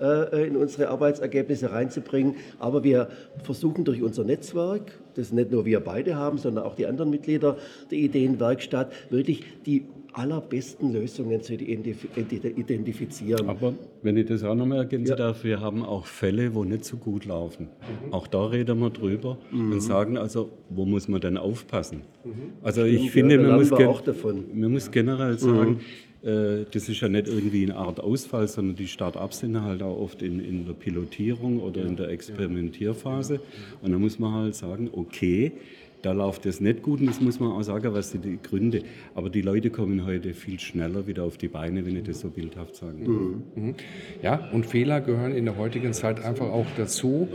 äh, 0.01 0.47
in 0.47 0.57
unsere 0.57 0.89
Arbeitsergebnisse 0.89 1.71
reinzubringen. 1.71 2.35
Aber 2.57 2.83
wir 2.83 3.09
versuchen 3.43 3.85
durch 3.85 4.01
unser 4.01 4.23
Netzwerk, 4.23 4.99
das 5.13 5.31
nicht 5.31 5.51
nur 5.51 5.65
wir 5.65 5.81
beide 5.81 6.15
haben, 6.15 6.39
sondern 6.39 6.63
auch 6.63 6.75
die 6.75 6.87
anderen 6.87 7.11
Mitglieder 7.11 7.57
der 7.91 7.99
Ideenwerkstatt, 7.99 8.91
wirklich 9.11 9.43
die 9.67 9.85
allerbesten 10.13 10.93
Lösungen 10.93 11.41
zu 11.41 11.53
identifizieren. 11.53 13.49
Aber 13.49 13.73
wenn 14.01 14.17
ich 14.17 14.25
das 14.25 14.43
auch 14.43 14.55
noch 14.55 14.65
mal 14.65 14.77
ergänzen 14.77 15.11
ja. 15.11 15.15
darf, 15.15 15.43
wir 15.43 15.59
haben 15.59 15.83
auch 15.83 16.05
Fälle, 16.05 16.53
wo 16.53 16.63
nicht 16.63 16.85
so 16.85 16.97
gut 16.97 17.25
laufen. 17.25 17.69
Mhm. 18.05 18.13
Auch 18.13 18.27
da 18.27 18.45
reden 18.45 18.79
wir 18.79 18.89
drüber 18.89 19.37
mhm. 19.51 19.73
und 19.73 19.81
sagen 19.81 20.17
also, 20.17 20.49
wo 20.69 20.85
muss 20.85 21.07
man 21.07 21.21
denn 21.21 21.37
aufpassen? 21.37 22.01
Mhm. 22.23 22.31
Also 22.61 22.81
Stimmt, 22.81 22.99
ich 22.99 23.11
finde, 23.11 23.35
ja, 23.35 23.41
man, 23.41 23.59
muss 23.59 23.71
man 23.71 24.71
muss 24.71 24.91
generell 24.91 25.37
sagen, 25.37 25.79
mhm. 26.23 26.29
äh, 26.29 26.65
das 26.71 26.89
ist 26.89 26.99
ja 27.01 27.09
nicht 27.09 27.27
irgendwie 27.27 27.63
eine 27.63 27.75
Art 27.75 27.99
Ausfall, 27.99 28.47
sondern 28.47 28.75
die 28.75 28.87
Start-ups 28.87 29.39
sind 29.39 29.61
halt 29.61 29.83
auch 29.83 29.97
oft 29.99 30.21
in, 30.21 30.39
in 30.39 30.65
der 30.65 30.73
Pilotierung 30.73 31.59
oder 31.59 31.81
in 31.83 31.95
der 31.95 32.09
Experimentierphase. 32.09 33.39
Und 33.81 33.91
da 33.91 33.99
muss 33.99 34.17
man 34.17 34.33
halt 34.33 34.55
sagen, 34.55 34.89
okay, 34.91 35.53
da 36.01 36.11
läuft 36.11 36.45
es 36.45 36.59
nicht 36.61 36.81
gut 36.81 37.01
und 37.01 37.07
das 37.07 37.19
muss 37.19 37.39
man 37.39 37.51
auch 37.51 37.61
sagen, 37.61 37.93
was 37.93 38.11
sind 38.11 38.25
die 38.25 38.39
Gründe. 38.41 38.83
Aber 39.15 39.29
die 39.29 39.41
Leute 39.41 39.69
kommen 39.69 40.05
heute 40.05 40.33
viel 40.33 40.59
schneller 40.59 41.07
wieder 41.07 41.23
auf 41.23 41.37
die 41.37 41.47
Beine, 41.47 41.85
wenn 41.85 41.95
ich 41.95 42.03
das 42.03 42.21
so 42.21 42.29
bildhaft 42.29 42.75
sagen 42.75 43.03
kann. 43.03 43.13
Mhm. 43.13 43.67
mhm. 43.69 43.75
Ja, 44.21 44.49
und 44.53 44.65
Fehler 44.65 45.01
gehören 45.01 45.33
in 45.33 45.45
der 45.45 45.57
heutigen 45.57 45.93
Zeit 45.93 46.23
einfach 46.23 46.47
auch 46.47 46.67
dazu. 46.77 47.27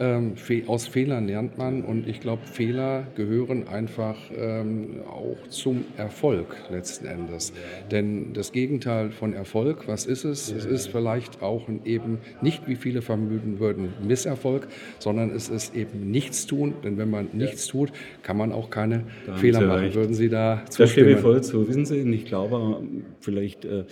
Ähm, 0.00 0.32
aus 0.66 0.86
Fehlern 0.86 1.26
lernt 1.26 1.58
man 1.58 1.82
und 1.82 2.08
ich 2.08 2.20
glaube, 2.20 2.40
Fehler 2.46 3.06
gehören 3.16 3.68
einfach 3.68 4.16
ähm, 4.34 5.02
auch 5.06 5.36
zum 5.50 5.84
Erfolg 5.98 6.56
letzten 6.70 7.04
Endes. 7.04 7.52
Denn 7.90 8.32
das 8.32 8.52
Gegenteil 8.52 9.10
von 9.10 9.34
Erfolg, 9.34 9.88
was 9.88 10.06
ist 10.06 10.24
es? 10.24 10.50
Es 10.50 10.64
ist 10.64 10.86
vielleicht 10.86 11.42
auch 11.42 11.68
eben 11.84 12.16
nicht, 12.40 12.66
wie 12.66 12.76
viele 12.76 13.02
vermuten 13.02 13.60
würden, 13.60 13.92
Misserfolg, 14.02 14.68
sondern 15.00 15.30
es 15.32 15.50
ist 15.50 15.76
eben 15.76 16.10
nichts 16.10 16.46
tun. 16.46 16.72
Denn 16.82 16.96
wenn 16.96 17.10
man 17.10 17.28
nichts 17.34 17.66
tut, 17.66 17.92
kann 18.22 18.38
man 18.38 18.52
auch 18.52 18.70
keine 18.70 19.04
Fehler 19.36 19.60
machen. 19.60 19.80
Recht. 19.80 19.96
Würden 19.96 20.14
Sie 20.14 20.30
da 20.30 20.62
zustimmen? 20.70 20.86
Da 20.86 20.92
stimme 20.92 21.10
ich 21.10 21.18
voll 21.18 21.42
zu. 21.42 21.68
Wissen 21.68 21.84
Sie, 21.84 21.98
ich 21.98 22.24
glaube, 22.24 22.82
vielleicht... 23.20 23.66
Äh, 23.66 23.84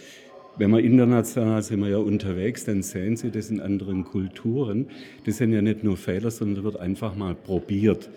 wenn 0.58 0.70
man 0.70 0.84
international 0.84 1.62
sind 1.62 1.80
wir 1.80 1.88
ja 1.88 1.98
unterwegs, 1.98 2.64
dann 2.64 2.82
sehen 2.82 3.16
Sie 3.16 3.30
das 3.30 3.48
in 3.48 3.60
anderen 3.60 4.04
Kulturen. 4.04 4.86
Das 5.24 5.36
sind 5.36 5.52
ja 5.52 5.62
nicht 5.62 5.84
nur 5.84 5.96
Fehler, 5.96 6.30
sondern 6.30 6.64
wird 6.64 6.80
einfach 6.80 7.14
mal 7.14 7.34
probiert. 7.34 8.10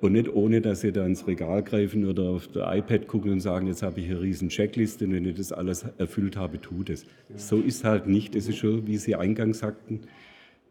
Und 0.00 0.12
nicht 0.12 0.32
ohne, 0.32 0.60
dass 0.60 0.82
Sie 0.82 0.92
da 0.92 1.04
ins 1.04 1.26
Regal 1.26 1.64
greifen 1.64 2.04
oder 2.04 2.30
auf 2.30 2.46
der 2.46 2.72
iPad 2.72 3.08
gucken 3.08 3.32
und 3.32 3.40
sagen, 3.40 3.66
jetzt 3.66 3.82
habe 3.82 4.00
ich 4.00 4.08
eine 4.08 4.20
riesen 4.20 4.48
Checkliste 4.48 5.06
und 5.06 5.12
wenn 5.12 5.24
ich 5.24 5.34
das 5.34 5.50
alles 5.50 5.86
erfüllt 5.98 6.36
habe, 6.36 6.60
tut 6.60 6.88
es. 6.88 7.04
So 7.34 7.58
ist 7.58 7.82
halt 7.82 8.06
nicht. 8.06 8.36
Das 8.36 8.46
ist 8.48 8.58
schon, 8.58 8.86
wie 8.86 8.96
Sie 8.96 9.16
eingangs 9.16 9.58
sagten, 9.58 10.02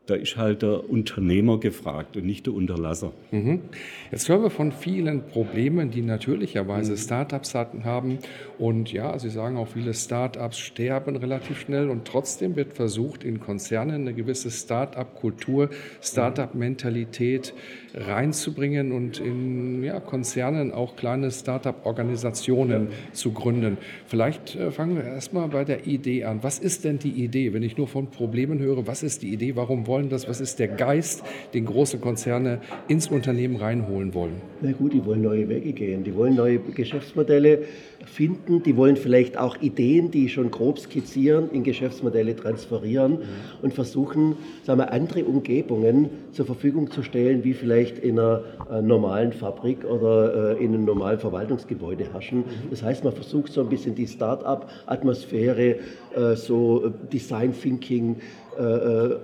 da 0.08 0.16
ist 0.16 0.38
halt 0.38 0.62
der 0.62 0.90
Unternehmer 0.90 1.60
gefragt 1.60 2.16
und 2.16 2.26
nicht 2.26 2.46
der 2.46 2.54
Unterlasser. 2.54 3.12
Mhm. 3.32 3.62
Jetzt 4.10 4.30
hören 4.30 4.42
wir 4.42 4.50
von 4.50 4.72
vielen 4.72 5.28
Problemen, 5.28 5.92
die 5.92 6.02
natürlicherweise 6.02 6.94
mhm. 6.94 6.98
Startups 6.98 7.54
haben. 7.54 8.20
Und 8.58 8.92
ja, 8.92 9.20
Sie 9.20 9.30
sagen 9.30 9.58
auch, 9.58 9.68
viele 9.68 9.94
Startups 9.94 10.58
sterben 10.58 11.18
relativ 11.18 11.60
schnell 11.60 11.90
und 11.90 12.06
trotzdem 12.06 12.56
wird 12.56 12.74
versucht, 12.74 13.26
in 13.26 13.42
Konzernen 13.42 14.02
eine 14.02 14.14
gewisse 14.14 14.50
Startup-Kultur, 14.50 15.70
Startup-Mentalität 16.02 17.54
reinzubringen 17.94 18.92
und 18.92 19.20
in 19.20 19.84
ja, 19.84 20.00
Konzernen 20.00 20.72
auch 20.72 20.96
kleine 20.96 21.32
Startup-Organisationen 21.32 22.88
zu 23.14 23.32
gründen. 23.32 23.78
Vielleicht 24.06 24.56
äh, 24.56 24.72
fangen 24.72 24.96
wir 24.96 25.04
erstmal 25.04 25.48
bei 25.48 25.64
der 25.64 25.88
Idee 25.88 26.26
an. 26.26 26.40
Was 26.42 26.60
ist 26.60 26.84
denn 26.84 27.00
die 27.00 27.24
Idee? 27.24 27.54
Wenn 27.54 27.64
ich 27.64 27.78
nur 27.78 27.88
von 27.88 28.08
Problemen 28.08 28.60
höre, 28.60 28.88
was 28.88 29.04
ist 29.04 29.22
die 29.24 29.34
Idee? 29.34 29.56
Warum 29.56 29.88
wollen 29.88 30.10
das? 30.10 30.28
Was 30.28 30.42
ist 30.42 30.60
der 30.60 30.68
Geist, 30.68 31.24
den 31.54 31.66
große 31.66 31.98
Konzerne 32.00 32.60
ins 32.88 33.08
Unternehmen 33.08 33.56
reinholen 33.56 34.14
wollen? 34.14 34.42
Na 34.62 34.72
gut, 34.72 34.94
die 34.94 35.06
wollen 35.06 35.22
neue 35.22 35.48
Wege 35.50 35.74
gehen. 35.74 36.04
Die 36.04 36.16
wollen 36.16 36.36
neue 36.36 36.60
Geschäftsmodelle 36.60 37.64
finden. 38.06 38.64
Die 38.64 38.76
wollen 38.76 38.96
vielleicht 38.96 39.38
auch 39.38 39.62
Ideen, 39.62 40.12
die 40.12 40.30
schon 40.30 40.52
grob 40.52 40.80
skizzieren, 40.80 41.50
in 41.52 41.64
Geschäftsmodelle 41.64 42.36
transferieren 42.36 43.14
mhm. 43.14 43.20
und 43.62 43.74
versuchen, 43.74 44.36
sagen 44.64 44.80
wir, 44.80 44.92
andere 44.92 45.26
Umgebungen 45.26 46.10
zur 46.32 46.46
Verfügung 46.46 46.92
zu 46.92 47.04
stellen, 47.04 47.44
wie 47.44 47.54
vielleicht 47.54 47.77
in 47.84 48.20
einer 48.20 48.42
äh, 48.72 48.82
normalen 48.82 49.32
Fabrik 49.32 49.86
oder 49.86 50.58
äh, 50.58 50.64
in 50.64 50.74
einem 50.74 50.86
normalen 50.86 51.20
Verwaltungsgebäude 51.20 52.12
herrschen. 52.12 52.40
Mhm. 52.40 52.70
Das 52.70 52.84
heißt, 52.84 53.04
man 53.04 53.14
versucht 53.14 53.52
so 53.52 53.62
ein 53.62 53.70
bisschen 53.70 53.96
die 53.96 54.08
Start-up-Atmosphäre, 54.08 55.76
äh, 56.16 56.36
so 56.36 56.90
Design 57.12 57.54
Thinking, 57.54 58.18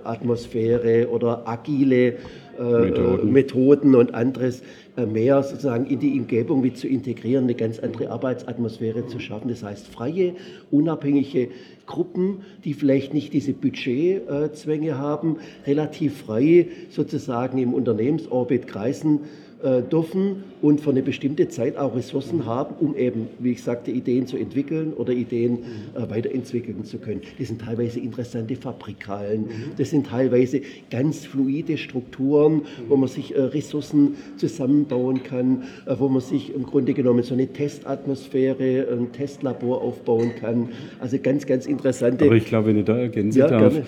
Atmosphäre 0.04 1.08
oder 1.08 1.46
agile 1.46 2.16
Methoden. 2.58 3.32
Methoden 3.32 3.94
und 3.94 4.14
anderes 4.14 4.62
äh, 4.96 5.06
mehr 5.06 5.42
sozusagen 5.42 5.86
in 5.86 5.98
die 5.98 6.18
Umgebung 6.20 6.60
mit 6.60 6.76
zu 6.76 6.86
integrieren, 6.86 7.44
eine 7.44 7.54
ganz 7.54 7.80
andere 7.80 8.10
Arbeitsatmosphäre 8.10 9.08
zu 9.08 9.18
schaffen. 9.18 9.48
Das 9.48 9.64
heißt, 9.64 9.88
freie, 9.88 10.34
unabhängige 10.70 11.48
Gruppen, 11.86 12.42
die 12.64 12.74
vielleicht 12.74 13.12
nicht 13.12 13.32
diese 13.32 13.54
Budgetzwänge 13.54 14.96
haben, 14.96 15.38
relativ 15.66 16.18
frei 16.18 16.68
sozusagen 16.90 17.58
im 17.58 17.74
Unternehmensorbit 17.74 18.68
kreisen 18.68 19.20
äh, 19.64 19.82
dürfen 19.82 20.44
und 20.60 20.80
für 20.80 20.90
eine 20.90 21.02
bestimmte 21.02 21.48
Zeit 21.48 21.76
auch 21.78 21.96
Ressourcen 21.96 22.44
haben, 22.44 22.74
um 22.80 22.94
eben, 22.96 23.28
wie 23.38 23.52
ich 23.52 23.62
sagte, 23.62 23.90
Ideen 23.90 24.26
zu 24.26 24.36
entwickeln 24.36 24.92
oder 24.92 25.12
Ideen 25.12 25.60
äh, 25.94 26.10
weiterentwickeln 26.10 26.84
zu 26.84 26.98
können. 26.98 27.22
Das 27.38 27.48
sind 27.48 27.62
teilweise 27.62 27.98
interessante 27.98 28.56
Fabrikalen, 28.56 29.46
das 29.78 29.90
sind 29.90 30.06
teilweise 30.06 30.60
ganz 30.90 31.24
fluide 31.24 31.78
Strukturen, 31.78 32.62
wo 32.88 32.96
man 32.96 33.08
sich 33.08 33.34
äh, 33.34 33.40
Ressourcen 33.40 34.16
zusammenbauen 34.36 35.22
kann, 35.22 35.62
wo 35.86 36.08
man 36.08 36.20
sich 36.20 36.54
im 36.54 36.64
Grunde 36.64 36.92
genommen 36.92 37.22
so 37.22 37.32
eine 37.32 37.46
Testatmosphäre, 37.46 38.86
ein 38.92 39.12
Testlabor 39.12 39.80
aufbauen 39.80 40.32
kann. 40.38 40.68
Also 41.00 41.18
ganz, 41.18 41.46
ganz 41.46 41.66
interessante. 41.66 42.26
Aber 42.26 42.36
ich 42.36 42.44
glaube, 42.44 42.68
wenn 42.68 42.78
ich 42.78 42.84
da 42.84 42.98
ergänzen 42.98 43.38
ja, 43.38 43.48
darf, 43.48 43.72
gerne 43.72 43.84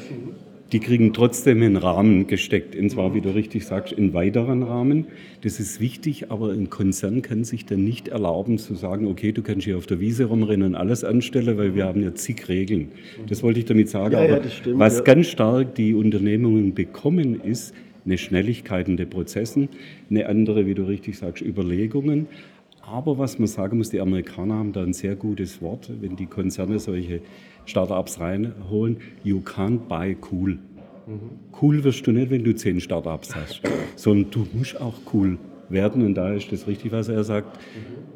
die 0.73 0.81
kriegen 0.81 1.13
trotzdem 1.13 1.63
einen 1.63 1.77
Rahmen 1.77 2.27
gesteckt, 2.27 2.75
und 2.75 2.91
zwar, 2.91 3.15
wie 3.15 3.21
du 3.21 3.31
richtig 3.31 3.67
sagst, 3.67 3.97
einen 3.97 4.15
weiteren 4.15 4.65
Rahmen. 4.65 5.07
Das 5.43 5.61
ist 5.61 5.81
wichtig, 5.81 6.31
aber 6.31 6.51
ein 6.51 6.71
Konzern 6.71 7.23
kann 7.23 7.45
sich 7.45 7.67
dann 7.67 7.85
nicht 7.85 8.09
erlauben 8.09 8.59
zu 8.59 8.75
sagen, 8.75 9.07
okay, 9.07 9.31
du 9.31 9.43
kannst 9.43 9.65
hier 9.65 9.77
auf 9.77 9.87
der 9.87 10.01
Wiese 10.01 10.25
rumrennen 10.25 10.69
und 10.69 10.75
alles 10.75 11.05
anstellen, 11.05 11.57
weil 11.57 11.77
wir 11.77 11.85
haben 11.85 12.03
ja 12.03 12.15
zig 12.15 12.49
Regeln. 12.49 12.89
Das 13.29 13.43
wollte 13.45 13.61
ich 13.61 13.67
damit 13.67 13.89
sagen. 13.89 14.15
Ja, 14.15 14.25
aber 14.25 14.43
ja, 14.43 14.51
stimmt, 14.51 14.79
was 14.79 14.99
ja. 14.99 15.05
ganz 15.05 15.29
stark 15.29 15.75
die 15.77 15.95
Unternehmungen 15.95 16.75
bekommen, 16.75 17.41
ist 17.41 17.73
eine 18.05 18.19
Schnelligkeit 18.19 18.89
in 18.89 18.97
den 18.97 19.09
Prozessen, 19.11 19.69
eine 20.11 20.27
andere, 20.27 20.67
wie 20.67 20.75
du 20.75 20.85
richtig 20.85 21.19
sagst, 21.19 21.43
Überlegungen. 21.43 22.27
Aber 22.87 23.19
was 23.19 23.39
man 23.39 23.49
sagen 23.49 23.79
muss, 23.79 23.91
die 23.91 24.01
Amerikaner 24.01 24.55
haben 24.55 24.73
da 24.73 24.83
ein 24.83 24.93
sehr 24.93 25.17
gutes 25.17 25.61
Wort, 25.61 25.91
wenn 26.01 26.15
die 26.15 26.27
Konzerne 26.27 26.79
solche 26.79 27.21
Startups 27.65 28.21
reinholen. 28.21 28.99
You 29.25 29.41
can't 29.41 29.89
buy 29.89 30.17
cool. 30.31 30.59
Cool 31.61 31.85
wirst 31.85 32.07
du 32.07 32.13
nicht, 32.13 32.31
wenn 32.31 32.45
du 32.45 32.55
zehn 32.55 32.81
Startups 32.81 33.35
hast, 33.35 33.61
sondern 33.97 34.31
du 34.31 34.47
musst 34.53 34.81
auch 34.81 34.95
cool 35.13 35.39
werden. 35.69 36.05
Und 36.05 36.15
da 36.15 36.33
ist 36.33 36.53
das 36.53 36.69
richtig, 36.69 36.93
was 36.93 37.09
er 37.09 37.25
sagt. 37.25 37.59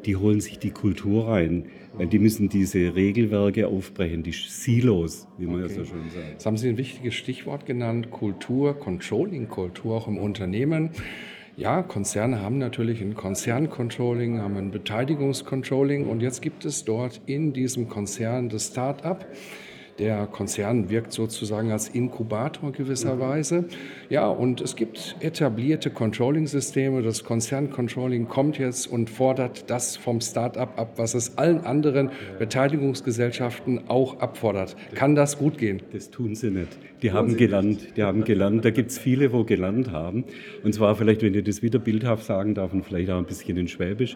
Die 0.05 0.15
holen 0.15 0.39
sich 0.39 0.57
die 0.57 0.71
Kultur 0.71 1.27
rein. 1.27 1.65
Weil 1.93 2.07
die 2.07 2.19
müssen 2.19 2.47
diese 2.47 2.95
Regelwerke 2.95 3.67
aufbrechen, 3.67 4.23
die 4.23 4.31
Silos, 4.31 5.27
wie 5.37 5.45
man 5.45 5.63
okay. 5.63 5.73
ja 5.73 5.79
so 5.79 5.85
schön 5.85 6.09
sagt. 6.13 6.31
Jetzt 6.31 6.45
haben 6.45 6.55
Sie 6.55 6.69
ein 6.69 6.77
wichtiges 6.77 7.13
Stichwort 7.13 7.65
genannt, 7.65 8.11
Kultur, 8.11 8.79
Controlling-Kultur 8.79 9.95
auch 9.95 10.07
im 10.07 10.17
Unternehmen. 10.17 10.91
Ja, 11.61 11.83
Konzerne 11.83 12.41
haben 12.41 12.57
natürlich 12.57 13.01
ein 13.01 13.13
Konzerncontrolling, 13.13 14.41
haben 14.41 14.57
ein 14.57 14.71
Beteiligungscontrolling 14.71 16.07
und 16.07 16.19
jetzt 16.19 16.41
gibt 16.41 16.65
es 16.65 16.85
dort 16.85 17.21
in 17.27 17.53
diesem 17.53 17.87
Konzern 17.87 18.49
das 18.49 18.69
Start-up. 18.69 19.27
Der 19.99 20.25
Konzern 20.27 20.89
wirkt 20.89 21.11
sozusagen 21.11 21.71
als 21.71 21.89
Inkubator 21.89 22.71
gewisserweise. 22.71 23.65
Ja, 24.09 24.27
und 24.27 24.61
es 24.61 24.75
gibt 24.75 25.15
etablierte 25.19 25.89
Controlling-Systeme. 25.89 27.01
Das 27.01 27.23
Konzern-Controlling 27.23 28.27
kommt 28.27 28.57
jetzt 28.57 28.87
und 28.87 29.09
fordert 29.09 29.69
das 29.69 29.97
vom 29.97 30.21
Start-up 30.21 30.79
ab, 30.79 30.93
was 30.97 31.13
es 31.13 31.37
allen 31.37 31.61
anderen 31.61 32.09
Beteiligungsgesellschaften 32.39 33.89
auch 33.89 34.19
abfordert. 34.19 34.75
Kann 34.95 35.15
das 35.15 35.37
gut 35.37 35.57
gehen? 35.57 35.81
Das 35.91 36.09
tun 36.09 36.35
sie 36.35 36.49
nicht. 36.49 36.77
Die 37.01 37.11
haben 37.11 37.35
gelernt. 37.35 37.97
Die 37.97 38.03
haben 38.03 38.23
gelernt. 38.23 38.63
Da 38.63 38.71
gibt 38.71 38.91
es 38.91 38.99
viele, 38.99 39.33
wo 39.33 39.43
gelernt 39.43 39.91
haben. 39.91 40.23
Und 40.63 40.73
zwar 40.73 40.95
vielleicht, 40.95 41.21
wenn 41.21 41.33
ich 41.33 41.43
das 41.43 41.61
wieder 41.61 41.79
bildhaft 41.79 42.25
sagen 42.25 42.53
darf 42.53 42.73
und 42.73 42.83
vielleicht 42.83 43.09
auch 43.09 43.17
ein 43.17 43.25
bisschen 43.25 43.57
in 43.57 43.67
Schwäbisch. 43.67 44.15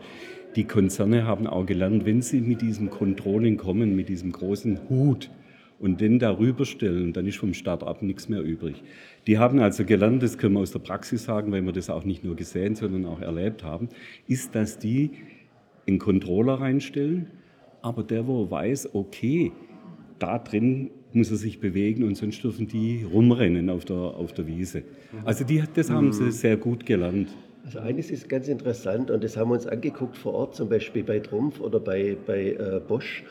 Die 0.55 0.63
Konzerne 0.63 1.27
haben 1.27 1.47
auch 1.47 1.65
gelernt, 1.65 2.05
wenn 2.05 2.21
sie 2.21 2.39
mit 2.39 2.61
diesem 2.61 2.89
Controlling 2.89 3.57
kommen, 3.57 3.95
mit 3.95 4.07
diesem 4.07 4.31
großen 4.31 4.89
Hut, 4.89 5.29
und 5.79 6.01
den 6.01 6.19
darüber 6.19 6.65
stellen, 6.65 7.13
dann 7.13 7.25
ist 7.27 7.37
vom 7.37 7.53
Start-up 7.53 8.01
nichts 8.01 8.29
mehr 8.29 8.41
übrig. 8.41 8.83
Die 9.27 9.37
haben 9.37 9.59
also 9.59 9.85
gelernt, 9.85 10.23
das 10.23 10.37
können 10.37 10.53
wir 10.53 10.61
aus 10.61 10.71
der 10.71 10.79
Praxis 10.79 11.25
sagen, 11.25 11.51
weil 11.51 11.63
wir 11.63 11.73
das 11.73 11.89
auch 11.89 12.03
nicht 12.03 12.23
nur 12.23 12.35
gesehen, 12.35 12.75
sondern 12.75 13.05
auch 13.05 13.21
erlebt 13.21 13.63
haben, 13.63 13.89
ist, 14.27 14.55
dass 14.55 14.77
die 14.79 15.11
einen 15.87 15.99
Controller 15.99 16.55
reinstellen, 16.55 17.27
aber 17.81 18.03
der, 18.03 18.27
wo 18.27 18.49
weiß, 18.49 18.95
okay, 18.95 19.51
da 20.19 20.39
drin 20.39 20.89
muss 21.13 21.31
er 21.31 21.37
sich 21.37 21.59
bewegen 21.59 22.03
und 22.03 22.15
sonst 22.15 22.43
dürfen 22.43 22.67
die 22.67 23.03
rumrennen 23.03 23.69
auf 23.69 23.85
der, 23.85 23.95
auf 23.95 24.33
der 24.33 24.47
Wiese. 24.47 24.83
Also 25.23 25.43
die, 25.43 25.63
das 25.73 25.89
haben 25.89 26.11
sie 26.11 26.31
sehr 26.31 26.57
gut 26.57 26.85
gelernt. 26.85 27.29
Also 27.63 27.79
eines 27.79 28.11
ist 28.11 28.29
ganz 28.29 28.47
interessant 28.47 29.09
und 29.09 29.23
das 29.23 29.37
haben 29.37 29.49
wir 29.49 29.55
uns 29.55 29.65
angeguckt 29.65 30.17
vor 30.17 30.33
Ort, 30.33 30.55
zum 30.55 30.69
Beispiel 30.69 31.03
bei 31.03 31.19
Trumpf 31.19 31.59
oder 31.59 31.79
bei, 31.79 32.15
bei 32.25 32.51
äh, 32.51 32.79
Bosch. 32.85 33.23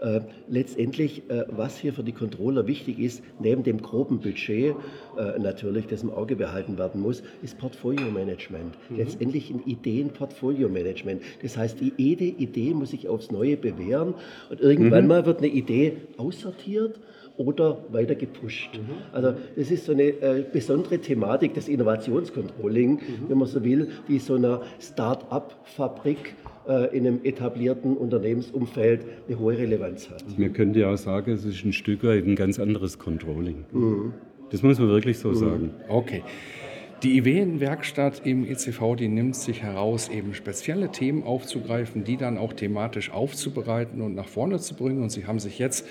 Äh, 0.00 0.20
letztendlich, 0.48 1.22
äh, 1.30 1.44
was 1.48 1.78
hier 1.78 1.94
für 1.94 2.02
die 2.02 2.12
Controller 2.12 2.66
wichtig 2.66 2.98
ist, 2.98 3.22
neben 3.40 3.62
dem 3.62 3.80
groben 3.80 4.20
Budget 4.20 4.76
äh, 5.16 5.38
natürlich, 5.38 5.86
das 5.86 6.02
im 6.02 6.10
Auge 6.10 6.36
behalten 6.36 6.76
werden 6.76 7.00
muss, 7.00 7.22
ist 7.42 7.56
Portfolio-Management. 7.56 8.74
Mhm. 8.90 8.96
Letztendlich 8.96 9.50
ein 9.50 9.62
Ideen-Portfolio-Management. 9.64 11.22
Das 11.42 11.56
heißt, 11.56 11.78
jede 11.96 12.24
Idee 12.24 12.74
muss 12.74 12.90
sich 12.90 13.08
aufs 13.08 13.30
Neue 13.30 13.56
bewähren 13.56 14.14
und 14.50 14.60
irgendwann 14.60 15.04
mhm. 15.04 15.08
mal 15.08 15.26
wird 15.26 15.38
eine 15.38 15.48
Idee 15.48 15.96
aussortiert 16.18 17.00
oder 17.36 17.78
weiter 17.90 18.14
gepusht. 18.14 18.70
Mhm. 18.74 18.94
Also 19.12 19.34
das 19.56 19.70
ist 19.70 19.84
so 19.84 19.92
eine 19.92 20.04
äh, 20.04 20.44
besondere 20.52 20.98
Thematik 20.98 21.54
des 21.54 21.68
Innovationscontrolling, 21.68 22.92
mhm. 22.92 23.00
wenn 23.28 23.38
man 23.38 23.48
so 23.48 23.62
will, 23.62 23.88
die 24.08 24.18
so 24.18 24.34
einer 24.34 24.62
Start-up-Fabrik 24.80 26.34
äh, 26.68 26.96
in 26.96 27.06
einem 27.06 27.20
etablierten 27.24 27.96
Unternehmensumfeld 27.96 29.04
eine 29.28 29.38
hohe 29.38 29.56
Relevanz 29.56 30.10
hat. 30.10 30.24
Man 30.38 30.52
könnte 30.52 30.80
ja 30.80 30.92
auch 30.92 30.98
sagen, 30.98 31.32
es 31.32 31.44
ist 31.44 31.64
ein 31.64 31.72
Stück 31.72 32.04
weit 32.04 32.26
ein 32.26 32.36
ganz 32.36 32.58
anderes 32.58 32.98
Controlling. 32.98 33.64
Mhm. 33.72 34.14
Das 34.50 34.62
muss 34.62 34.78
man 34.78 34.88
wirklich 34.88 35.18
so 35.18 35.28
mhm. 35.30 35.34
sagen. 35.34 35.70
Okay. 35.88 36.22
Die 37.02 37.18
IWN-Werkstatt 37.18 38.22
im 38.24 38.46
ECV, 38.46 38.96
die 38.96 39.08
nimmt 39.08 39.36
sich 39.36 39.62
heraus, 39.62 40.08
eben 40.08 40.32
spezielle 40.32 40.90
Themen 40.90 41.24
aufzugreifen, 41.24 42.04
die 42.04 42.16
dann 42.16 42.38
auch 42.38 42.54
thematisch 42.54 43.10
aufzubereiten 43.10 44.00
und 44.00 44.14
nach 44.14 44.28
vorne 44.28 44.58
zu 44.58 44.74
bringen. 44.74 45.02
Und 45.02 45.10
Sie 45.10 45.26
haben 45.26 45.38
sich 45.38 45.58
jetzt 45.58 45.86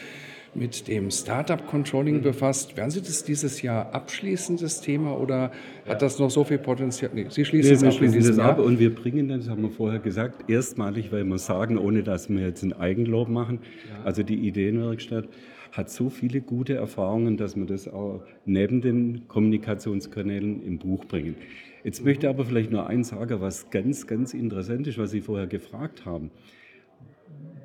mit 0.56 0.88
dem 0.88 1.12
Startup 1.12 1.66
Controlling 1.68 2.22
befasst. 2.22 2.78
Werden 2.78 2.92
Sie 2.92 3.02
das 3.02 3.24
dieses 3.24 3.62
Jahr 3.62 3.94
abschließen, 3.94 4.58
das 4.58 4.82
Thema, 4.82 5.18
oder 5.20 5.52
ja. 5.86 5.92
hat 5.92 6.02
das 6.02 6.18
noch 6.20 6.30
so 6.30 6.44
viel 6.44 6.58
Potenzial? 6.58 7.12
Nee, 7.14 7.28
Sie 7.30 7.46
schließen 7.46 7.72
nee, 7.72 7.78
es 7.78 7.84
ab 7.84 7.94
schließen 7.94 8.24
das 8.24 8.38
Jahr. 8.38 8.52
ab 8.52 8.60
und 8.60 8.80
wir 8.80 8.94
bringen 8.94 9.28
das, 9.28 9.50
haben 9.50 9.64
wir 9.64 9.70
vorher 9.70 10.00
gesagt, 10.00 10.50
erstmalig, 10.50 11.12
weil 11.12 11.24
wir 11.24 11.38
sagen, 11.38 11.78
ohne 11.78 12.04
dass 12.04 12.30
wir 12.30 12.40
jetzt 12.40 12.64
ein 12.64 12.74
Eigenlob 12.74 13.28
machen, 13.28 13.60
ja. 13.90 14.06
also 14.06 14.24
die 14.24 14.48
Ideenwerkstatt 14.48 15.28
hat 15.72 15.90
so 15.90 16.10
viele 16.10 16.40
gute 16.40 16.76
Erfahrungen, 16.76 17.36
dass 17.36 17.56
wir 17.58 17.66
das 17.66 17.88
auch 17.88 18.24
neben 18.46 18.82
den 18.82 19.28
Kommunikationskanälen 19.28 20.64
im 20.64 20.80
Buch 20.80 21.06
bringen. 21.06 21.36
Jetzt 21.84 22.04
möchte 22.04 22.26
ich 22.26 22.30
aber 22.30 22.46
vielleicht 22.46 22.72
nur 22.72 22.88
eins 22.88 23.10
sagen, 23.10 23.42
was 23.42 23.70
ganz, 23.70 24.08
ganz 24.08 24.34
interessant 24.34 24.88
ist, 24.88 24.98
was 24.98 25.12
Sie 25.12 25.22
vorher 25.22 25.48
gefragt 25.48 26.06
haben. 26.06 26.32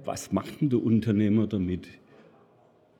Was 0.05 0.33
macht 0.33 0.61
denn 0.61 0.71
der 0.71 0.83
Unternehmer 0.83 1.47
damit? 1.47 1.89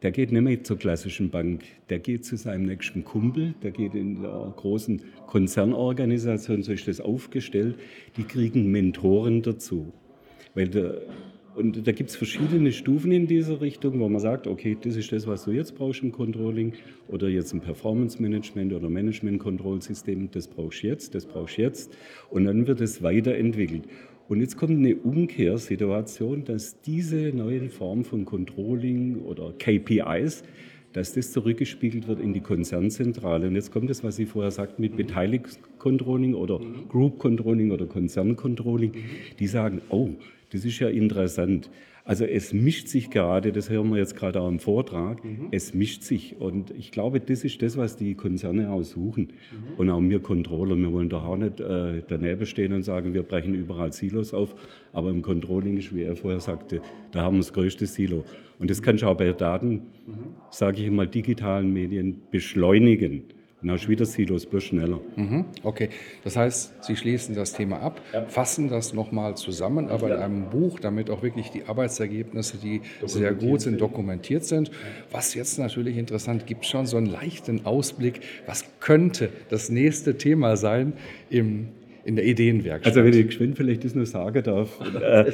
Der 0.03 0.13
geht 0.13 0.33
nicht 0.33 0.43
mehr 0.43 0.63
zur 0.65 0.79
klassischen 0.79 1.31
Bank, 1.31 1.63
der 1.89 1.99
geht 1.99 2.25
zu 2.25 2.37
seinem 2.37 2.65
nächsten 2.65 3.05
Kumpel, 3.05 3.55
der 3.63 3.71
geht 3.71 3.95
in 3.95 4.23
der 4.23 4.53
großen 4.57 5.03
Konzernorganisation, 5.27 6.63
so 6.63 6.73
ist 6.73 6.89
das 6.89 7.01
aufgestellt, 7.01 7.77
die 8.17 8.25
kriegen 8.25 8.71
Mentoren 8.71 9.43
dazu. 9.43 9.93
Der, 10.57 11.03
und 11.55 11.87
da 11.87 11.93
gibt 11.93 12.11
es 12.11 12.17
verschiedene 12.17 12.73
Stufen 12.73 13.13
in 13.13 13.27
dieser 13.27 13.61
Richtung, 13.61 13.99
wo 14.01 14.09
man 14.09 14.21
sagt, 14.21 14.47
okay, 14.47 14.77
das 14.81 14.97
ist 14.97 15.13
das, 15.13 15.27
was 15.27 15.45
du 15.45 15.51
jetzt 15.51 15.77
brauchst 15.77 16.03
im 16.03 16.13
Controlling 16.13 16.75
oder 17.09 17.29
jetzt 17.29 17.53
im 17.53 17.61
Performance 17.61 18.23
Management 18.23 18.73
oder 18.73 18.89
Management 18.89 19.41
Control 19.41 19.83
System, 19.83 20.31
das 20.31 20.47
brauchst 20.49 20.83
du 20.83 20.87
jetzt, 20.87 21.15
das 21.15 21.27
brauchst 21.27 21.59
du 21.59 21.63
jetzt. 21.63 21.93
Und 22.31 22.45
dann 22.45 22.67
wird 22.67 22.81
es 22.81 23.03
weiterentwickelt. 23.03 23.85
Und 24.31 24.41
jetzt 24.41 24.57
kommt 24.57 24.79
eine 24.79 24.95
Umkehrsituation, 24.95 26.45
dass 26.45 26.81
diese 26.83 27.33
neue 27.35 27.69
Form 27.69 28.05
von 28.05 28.25
Controlling 28.25 29.23
oder 29.23 29.53
KPIs, 29.59 30.45
dass 30.93 31.15
das 31.15 31.33
zurückgespiegelt 31.33 32.07
wird 32.07 32.21
in 32.21 32.33
die 32.33 32.41
Konzernzentrale. 32.41 33.49
Und 33.49 33.57
jetzt 33.57 33.73
kommt 33.73 33.91
das, 33.91 34.05
was 34.05 34.15
Sie 34.15 34.27
vorher 34.27 34.53
sagten, 34.53 34.83
mit 34.83 34.97
Beteiligungscontrolling 34.97 36.35
oder 36.35 36.61
Group 36.89 37.19
Controlling 37.19 37.73
oder 37.73 37.87
Konzerncontrolling. 37.87 38.93
Die 39.41 39.49
sagen, 39.49 39.81
oh, 39.89 40.11
das 40.53 40.65
ist 40.65 40.79
ja 40.79 40.89
interessant. 40.89 41.69
Also 42.05 42.25
es 42.25 42.53
mischt 42.53 42.89
sich 42.89 43.11
gerade, 43.11 43.53
das 43.53 43.69
hören 43.71 43.91
wir 43.91 43.99
jetzt 43.99 44.17
gerade 44.17 44.41
auch 44.41 44.49
im 44.49 44.59
Vortrag, 44.59 45.25
mhm. 45.25 45.49
es 45.51 45.75
mischt 45.75 46.03
sich. 46.03 46.37
Und 46.41 46.71
ich 46.73 46.91
glaube, 46.91 47.21
das 47.21 47.45
ist 47.45 47.61
das, 47.63 47.77
was 47.77 47.97
die 47.97 48.15
Konzerne 48.15 48.71
auch 48.71 48.83
suchen. 48.83 49.29
Mhm. 49.53 49.79
Und 49.79 49.91
auch 49.91 50.01
wir 50.01 50.21
Controller, 50.21 50.77
wir 50.77 50.93
wollen 50.93 51.09
doch 51.09 51.25
auch 51.25 51.37
nicht 51.37 51.61
äh, 51.61 52.03
daneben 52.09 52.47
stehen 52.47 52.73
und 52.73 52.83
sagen, 52.83 53.15
wir 53.15 53.23
brechen 53.23 53.55
überall 53.55 53.93
Silos 53.93 54.33
auf. 54.33 54.55
Aber 54.93 55.11
im 55.11 55.23
Controlling 55.23 55.77
ist, 55.77 55.95
wie 55.95 56.03
er 56.03 56.17
vorher 56.17 56.41
sagte, 56.41 56.81
da 57.13 57.23
haben 57.23 57.37
wir 57.37 57.41
das 57.41 57.53
größte 57.53 57.87
Silo. 57.87 58.25
Und 58.59 58.71
das 58.71 58.83
kann 58.83 58.97
ich 58.97 59.05
auch 59.05 59.17
bei 59.17 59.33
Daten, 59.33 59.71
mhm. 60.07 60.35
sage 60.51 60.83
ich 60.83 60.91
mal, 60.91 61.07
digitalen 61.07 61.73
Medien 61.73 62.23
beschleunigen. 62.31 63.25
Dann 63.63 63.73
hast 63.73 63.85
du 63.85 63.89
wieder 63.89 64.07
Silos, 64.07 64.47
bloß 64.47 64.65
schneller. 64.65 65.01
Mhm, 65.17 65.45
okay, 65.63 65.91
das 66.25 66.37
heißt, 66.37 66.85
Sie 66.85 66.97
schließen 66.97 67.35
das 67.35 67.53
Thema 67.53 67.81
ab, 67.81 68.01
ja. 68.13 68.25
fassen 68.25 68.69
das 68.69 68.95
nochmal 68.95 69.37
zusammen, 69.37 69.89
aber 69.89 70.09
ja. 70.09 70.17
in 70.17 70.23
einem 70.23 70.51
Buch, 70.51 70.81
damit 70.81 71.11
auch 71.11 71.23
wirklich 71.23 71.51
die 71.51 71.65
Arbeitsergebnisse, 71.65 72.57
die 72.57 72.81
sehr 73.05 73.35
gut 73.35 73.61
sind, 73.61 73.81
dokumentiert 73.81 74.45
sind. 74.45 74.71
Was 75.11 75.35
jetzt 75.35 75.59
natürlich 75.59 75.99
interessant, 75.99 76.47
gibt 76.47 76.65
schon 76.65 76.87
so 76.87 76.97
einen 76.97 77.07
leichten 77.07 77.67
Ausblick, 77.67 78.21
was 78.47 78.65
könnte 78.81 79.31
das 79.51 79.69
nächste 79.69 80.17
Thema 80.17 80.57
sein 80.57 80.95
im 81.29 81.69
in 82.05 82.17
der 82.17 82.27
Ideenwerkstatt. 82.27 82.97
Also 82.97 83.05
wenn 83.05 83.19
ich 83.19 83.27
geschwind 83.27 83.57
vielleicht 83.57 83.85
das 83.85 83.95
nur 83.95 84.07
sagen 84.07 84.43
darf. 84.43 84.79
Äh, 85.01 85.33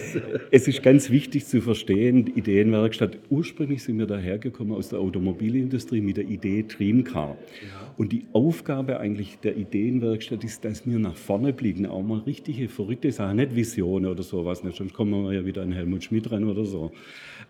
es 0.51 0.69
ist 0.69 0.83
ganz 0.83 1.11
wichtig 1.11 1.47
zu 1.47 1.61
verstehen, 1.61 2.27
Ideenwerkstatt, 2.35 3.19
ursprünglich 3.31 3.83
sind 3.83 3.99
wir 3.99 4.07
dahergekommen 4.07 4.77
aus 4.77 4.91
der 4.91 5.01
Automobilindustrie 5.01 6.01
mit 6.01 6.19
der 6.19 6.25
Idee 6.25 6.65
Dreamcar. 6.67 7.37
Ja. 7.63 7.93
Und 7.97 8.13
die 8.13 8.27
Aufgabe 8.33 9.01
eigentlich 9.01 9.39
der 9.41 9.57
Ideenwerkstatt 9.57 10.45
ist, 10.45 10.65
dass 10.65 10.87
wir 10.87 10.99
nach 10.99 11.17
vorne 11.17 11.53
blicken, 11.53 11.87
auch 11.87 12.03
mal 12.03 12.21
richtige, 12.21 12.69
verrückte 12.69 13.11
Sachen, 13.11 13.37
nicht 13.37 13.57
Visionen 13.57 14.11
oder 14.11 14.23
sowas, 14.23 14.63
nicht, 14.63 14.77
sonst 14.77 14.95
kommen 14.95 15.25
wir 15.25 15.33
ja 15.33 15.45
wieder 15.45 15.63
an 15.63 15.73
Helmut 15.73 16.05
Schmidt 16.05 16.31
rein 16.31 16.45
oder 16.45 16.65
so 16.65 16.93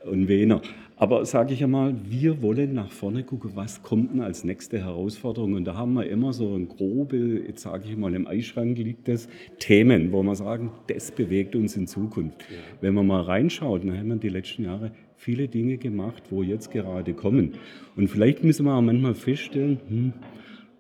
und 0.05 0.29
Wiener. 0.29 0.63
Aber 0.99 1.27
sage 1.27 1.53
ich 1.53 1.63
einmal, 1.63 1.95
wir 2.09 2.41
wollen 2.41 2.73
nach 2.73 2.91
vorne 2.91 3.23
gucken, 3.23 3.51
was 3.55 3.83
kommt 3.83 4.15
denn 4.15 4.21
als 4.23 4.45
nächste 4.45 4.79
Herausforderung. 4.79 5.53
Und 5.53 5.67
da 5.67 5.75
haben 5.75 5.93
wir 5.93 6.09
immer 6.09 6.33
so 6.33 6.55
ein 6.55 6.69
grobe, 6.69 7.43
jetzt 7.47 7.63
sage 7.63 7.85
ich 7.91 7.97
mal, 7.97 8.15
im 8.15 8.27
Eischrank 8.27 8.79
liegt 8.79 9.06
das, 9.09 9.29
Themen, 9.59 10.13
wo 10.13 10.23
wir 10.23 10.35
sagen, 10.35 10.71
das 10.89 11.11
bewegt 11.11 11.57
uns 11.57 11.77
in 11.77 11.87
Zukunft. 11.87 12.43
Ja. 12.51 12.57
Wenn 12.81 12.95
man 12.95 13.07
mal 13.07 13.23
reinschaut, 13.23 13.85
dann 13.85 13.97
haben 13.97 14.09
wir 14.09 14.17
die 14.17 14.29
letzten 14.29 14.65
Jahre 14.65 14.93
viele 15.17 15.49
Dinge 15.49 15.79
gemacht, 15.79 16.25
wo 16.31 16.43
jetzt 16.43 16.71
gerade 16.71 17.15
kommen. 17.15 17.53
Und 17.97 18.09
vielleicht 18.09 18.45
müssen 18.45 18.67
wir 18.67 18.75
auch 18.75 18.83
manchmal 18.83 19.15
feststellen, 19.15 19.81
hm, 19.89 20.13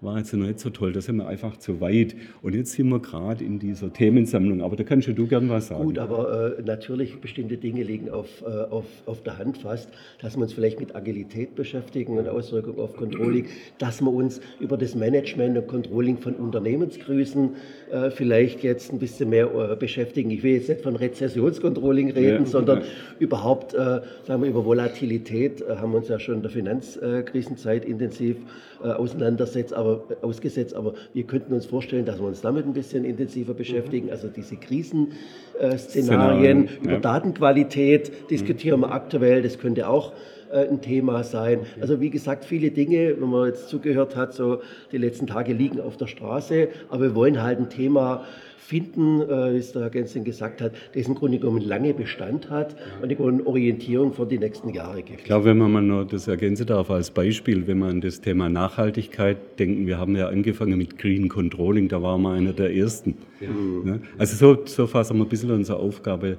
war 0.03 0.19
jetzt 0.19 0.33
noch 0.35 0.47
nicht 0.47 0.61
so 0.61 0.71
toll, 0.71 0.93
da 0.93 1.01
sind 1.01 1.17
wir 1.17 1.27
einfach 1.27 1.57
zu 1.57 1.81
weit. 1.81 2.15
Und 2.43 2.55
jetzt 2.55 2.73
sind 2.73 2.89
wir 2.89 3.01
gerade 3.01 3.43
in 3.43 3.59
dieser 3.59 3.93
Themensammlung. 3.93 4.61
Aber 4.63 4.77
da 4.77 4.85
kannst 4.85 5.09
du 5.09 5.27
gern 5.27 5.49
was 5.49 5.69
sagen. 5.69 5.85
Gut, 5.85 5.99
aber 5.99 6.57
äh, 6.59 6.63
natürlich 6.63 7.19
bestimmte 7.21 7.57
Dinge 7.57 7.83
liegen 7.83 8.11
auf, 8.11 8.43
äh, 8.43 8.47
auf, 8.47 8.85
auf 9.07 9.23
der 9.23 9.39
Hand 9.39 9.59
fast, 9.59 9.89
dass 10.21 10.37
wir 10.37 10.43
uns 10.43 10.53
vielleicht 10.53 10.81
mit 10.81 10.95
Agilität 10.95 11.55
beschäftigen 11.55 12.19
und 12.19 12.29
Auswirkungen 12.29 12.79
auf 12.79 12.95
Controlling, 12.95 13.47
dass 13.79 14.03
wir 14.03 14.13
uns 14.13 14.41
über 14.61 14.77
das 14.77 14.95
Management 14.95 15.57
und 15.57 15.67
Controlling 15.67 16.19
von 16.19 16.35
Unternehmensgrößen 16.35 17.51
äh, 17.91 18.11
vielleicht 18.11 18.63
jetzt 18.63 18.93
ein 18.93 18.99
bisschen 18.99 19.31
mehr 19.31 19.49
äh, 19.55 19.77
beschäftigen. 19.77 20.31
Ich 20.31 20.43
will 20.43 20.57
jetzt 20.57 20.69
nicht 20.69 20.83
von 20.83 20.97
Rezessionscontrolling 20.97 22.11
reden, 22.11 22.45
ja, 22.45 22.51
sondern 22.51 22.81
ja. 22.81 22.87
überhaupt, 23.19 23.73
äh, 23.73 24.01
sagen 24.25 24.43
wir, 24.43 24.51
über 24.51 24.65
Volatilität 24.65 25.63
äh, 25.63 25.77
haben 25.77 25.93
wir 25.93 25.99
uns 25.99 26.09
ja 26.09 26.19
schon 26.19 26.37
in 26.37 26.43
der 26.43 26.51
Finanzkrisenzeit 26.51 27.85
intensiv 27.85 28.37
auseinandersetzt. 28.83 29.73
Aber 29.87 29.97
aber, 29.97 30.17
ausgesetzt, 30.23 30.75
aber 30.75 30.95
wir 31.13 31.25
könnten 31.25 31.53
uns 31.53 31.67
vorstellen, 31.67 32.05
dass 32.05 32.19
wir 32.19 32.27
uns 32.27 32.41
damit 32.41 32.67
ein 32.67 32.73
bisschen 32.73 33.05
intensiver 33.05 33.55
beschäftigen. 33.55 34.11
Also 34.11 34.29
diese 34.29 34.57
Krisenszenarien 34.57 36.69
über 36.83 36.93
ja. 36.93 36.99
Datenqualität 36.99 38.31
diskutieren 38.31 38.81
wir 38.81 38.93
aktuell, 38.93 39.43
das 39.43 39.59
könnte 39.59 39.89
auch 39.89 40.13
äh, 40.13 40.15
ein 40.53 40.81
Thema 40.81 41.25
sein. 41.25 41.61
Also 41.81 42.01
wie 42.01 42.11
gesagt, 42.11 42.45
viele 42.45 42.71
Dinge, 42.71 43.17
wenn 43.19 43.29
man 43.29 43.49
jetzt 43.49 43.69
zugehört 43.69 44.17
hat, 44.17 44.35
so 44.35 44.61
die 44.93 44.99
letzten 44.99 45.27
Tage 45.27 45.53
liegen 45.53 45.81
auf 45.81 45.97
der 45.97 46.07
Straße, 46.07 46.69
aber 46.89 47.03
wir 47.03 47.15
wollen 47.15 47.43
halt 47.43 47.59
ein 47.59 47.71
Thema 47.71 48.25
finden, 48.67 49.23
äh, 49.23 49.55
wie 49.55 49.59
es 49.59 49.73
der 49.73 49.83
Herr 49.83 49.91
Gensling 49.91 50.25
gesagt 50.25 50.61
hat, 50.61 50.73
das 50.95 51.07
im 51.07 51.15
Grunde 51.15 51.39
genommen 51.39 51.61
lange 51.61 51.95
Bestand 51.95 52.51
hat 52.51 52.75
und 53.01 53.11
eine 53.11 53.47
Orientierung 53.47 54.13
für 54.13 54.27
die 54.27 54.39
nächsten 54.39 54.71
Jahre 54.71 55.03
gibt. 55.03 55.21
Ich 55.21 55.25
glaube, 55.25 55.47
wenn 55.47 55.59
man 55.59 55.73
mal 55.73 55.83
noch 55.83 56.05
das 56.05 56.27
ergänzen 56.27 56.67
darf 56.67 56.91
als 56.91 57.11
Beispiel, 57.11 57.67
wenn 57.67 57.79
man 57.79 57.91
an 57.91 58.01
das 58.01 58.21
Thema 58.21 58.49
Nachhaltigkeit 58.49 59.37
denken, 59.59 59.87
wir 59.87 59.99
haben 59.99 60.17
ja 60.17 60.29
angefangen 60.29 60.77
mit 60.79 60.99
Green 60.99 61.29
Controlling, 61.29 61.89
da 61.89 62.03
waren 62.03 62.23
wir 62.23 62.31
einer 62.31 62.53
der 62.53 62.75
ersten. 62.75 63.17
Ja. 63.41 63.99
Also 64.19 64.37
so, 64.37 64.67
so 64.67 64.87
fassen 64.87 65.17
wir 65.19 65.25
ein 65.25 65.29
bisschen 65.29 65.53
unsere 65.53 65.79
Aufgabe 65.79 66.39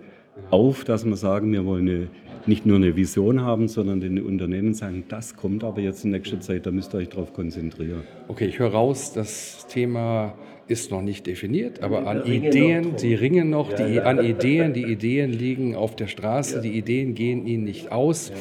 auf, 0.51 0.83
dass 0.83 1.05
wir 1.05 1.15
sagen, 1.15 1.51
wir 1.51 1.65
wollen 1.65 1.87
eine, 1.87 2.07
nicht 2.45 2.65
nur 2.65 2.77
eine 2.77 2.95
Vision 2.95 3.41
haben, 3.41 3.67
sondern 3.67 3.99
den 3.99 4.21
Unternehmen 4.21 4.73
sagen, 4.73 5.03
das 5.09 5.35
kommt 5.35 5.63
aber 5.63 5.81
jetzt 5.81 6.05
in 6.05 6.11
nächster 6.11 6.39
Zeit, 6.39 6.65
da 6.65 6.71
müsst 6.71 6.93
ihr 6.93 6.99
euch 6.99 7.09
darauf 7.09 7.33
konzentrieren. 7.33 8.03
Okay, 8.27 8.45
ich 8.45 8.59
höre 8.59 8.71
raus, 8.71 9.11
das 9.13 9.67
Thema 9.67 10.33
ist 10.67 10.91
noch 10.91 11.01
nicht 11.01 11.27
definiert, 11.27 11.81
aber 11.81 12.07
an 12.07 12.25
Ideen, 12.25 12.97
sie 12.97 13.13
ringen 13.13 13.49
noch, 13.49 13.73
die, 13.73 13.83
ja, 13.83 14.03
an 14.03 14.23
Ideen, 14.23 14.73
die 14.73 14.83
Ideen 14.83 15.31
liegen 15.31 15.75
auf 15.75 15.95
der 15.95 16.07
Straße, 16.07 16.61
die 16.61 16.77
Ideen 16.77 17.15
gehen 17.15 17.45
ihnen 17.45 17.63
nicht 17.63 17.91
aus. 17.91 18.31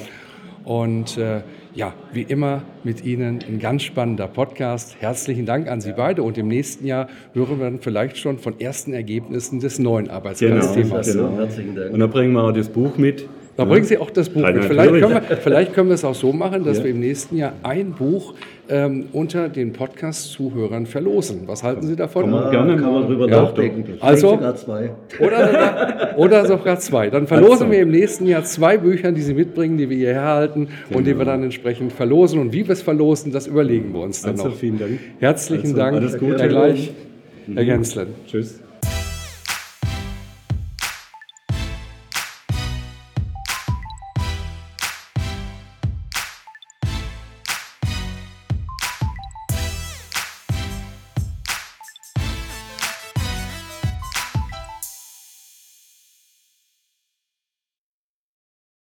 Und 0.67 1.17
äh, 1.17 1.43
ja, 1.77 1.95
wie 2.13 2.23
immer 2.23 2.63
mit 2.83 3.05
Ihnen 3.05 3.39
ein 3.49 3.61
ganz 3.61 3.85
spannender 3.85 4.27
Podcast. 4.27 4.97
Herzlichen 4.99 5.47
Dank 5.47 5.69
an 5.69 5.81
Sie 5.81 5.93
beide 5.93 6.25
und 6.25 6.37
im 6.39 6.49
nächsten 6.49 6.85
Jahr 6.89 7.07
hören 7.35 7.61
wir 7.61 7.67
dann 7.67 7.79
vielleicht 7.79 8.19
schon 8.19 8.41
von 8.41 8.59
ersten 8.59 8.93
Ergebnissen 8.93 9.61
des 9.61 9.79
neuen 9.79 10.11
Arbeitsplatzthemas. 10.11 11.07
Genau, 11.07 11.29
genau. 11.29 11.39
Herzlichen 11.39 11.77
Dank. 11.77 11.93
Und 11.93 12.01
dann 12.01 12.11
bringen 12.11 12.33
wir 12.33 12.43
auch 12.43 12.51
das 12.51 12.69
Buch 12.69 12.99
mit. 12.99 13.29
Da 13.57 13.63
ja. 13.63 13.69
bringen 13.71 13.87
Sie 13.87 13.97
auch 13.97 14.11
das 14.11 14.29
Buch 14.29 14.43
mit. 14.43 14.65
Vielleicht 14.65 14.93
können, 14.93 15.15
wir, 15.15 15.37
vielleicht 15.39 15.73
können 15.73 15.89
wir 15.89 15.95
es 15.95 16.05
auch 16.05 16.15
so 16.15 16.33
machen, 16.33 16.65
dass 16.65 16.79
ja. 16.79 16.85
wir 16.85 16.91
im 16.91 17.01
nächsten 17.01 17.37
Jahr 17.39 17.55
ein 17.63 17.93
Buch 17.93 18.35
ähm, 18.69 19.07
unter 19.13 19.49
den 19.49 19.73
Podcast-Zuhörern 19.73 20.85
verlosen. 20.85 21.43
Was 21.47 21.63
halten 21.63 21.87
Sie 21.87 21.97
davon? 21.97 22.25
Kann 22.25 22.33
man, 22.33 22.51
gerne 22.51 22.77
kann 22.77 22.93
man 22.93 23.07
drüber 23.07 23.29
ja. 23.29 23.43
nachdenken. 23.43 23.95
Also, 24.01 24.31
sogar 24.31 24.57
zwei. 24.57 24.91
Oder 25.19 25.47
sogar, 25.47 26.19
oder 26.19 26.47
sogar 26.47 26.79
zwei. 26.81 27.09
Dann 27.09 27.27
verlosen 27.27 27.53
also. 27.53 27.71
wir 27.71 27.81
im 27.81 27.91
nächsten 27.91 28.27
Jahr 28.27 28.45
zwei 28.45 28.77
Bücher, 28.77 29.11
die 29.13 29.23
Sie 29.23 29.33
mitbringen, 29.33 29.79
die 29.79 29.89
wir 29.89 29.97
hierher 29.97 30.25
halten 30.25 30.69
genau. 30.89 30.99
und 30.99 31.07
die 31.07 31.17
wir 31.17 31.25
dann 31.25 31.43
entsprechend 31.43 31.95
verlosen. 31.95 32.39
Und 32.41 32.53
wie 32.53 32.67
wir 32.67 32.73
es 32.73 32.83
verlosen, 32.83 33.33
das 33.33 33.47
überlegen 33.47 33.95
wir 33.95 34.01
uns 34.01 34.21
dann 34.21 34.33
also, 34.33 34.49
noch. 34.49 34.55
Vielen 34.55 34.79
Dank. 34.79 35.01
Herzlichen 35.19 35.69
also, 35.69 35.77
Dank. 35.77 35.97
Alles 35.97 36.19
Gute. 36.19 36.39
Herr 36.39 36.49
Gleich, 36.49 36.93
Herr 37.55 37.65
Genslen. 37.65 38.09
Tschüss. 38.27 38.61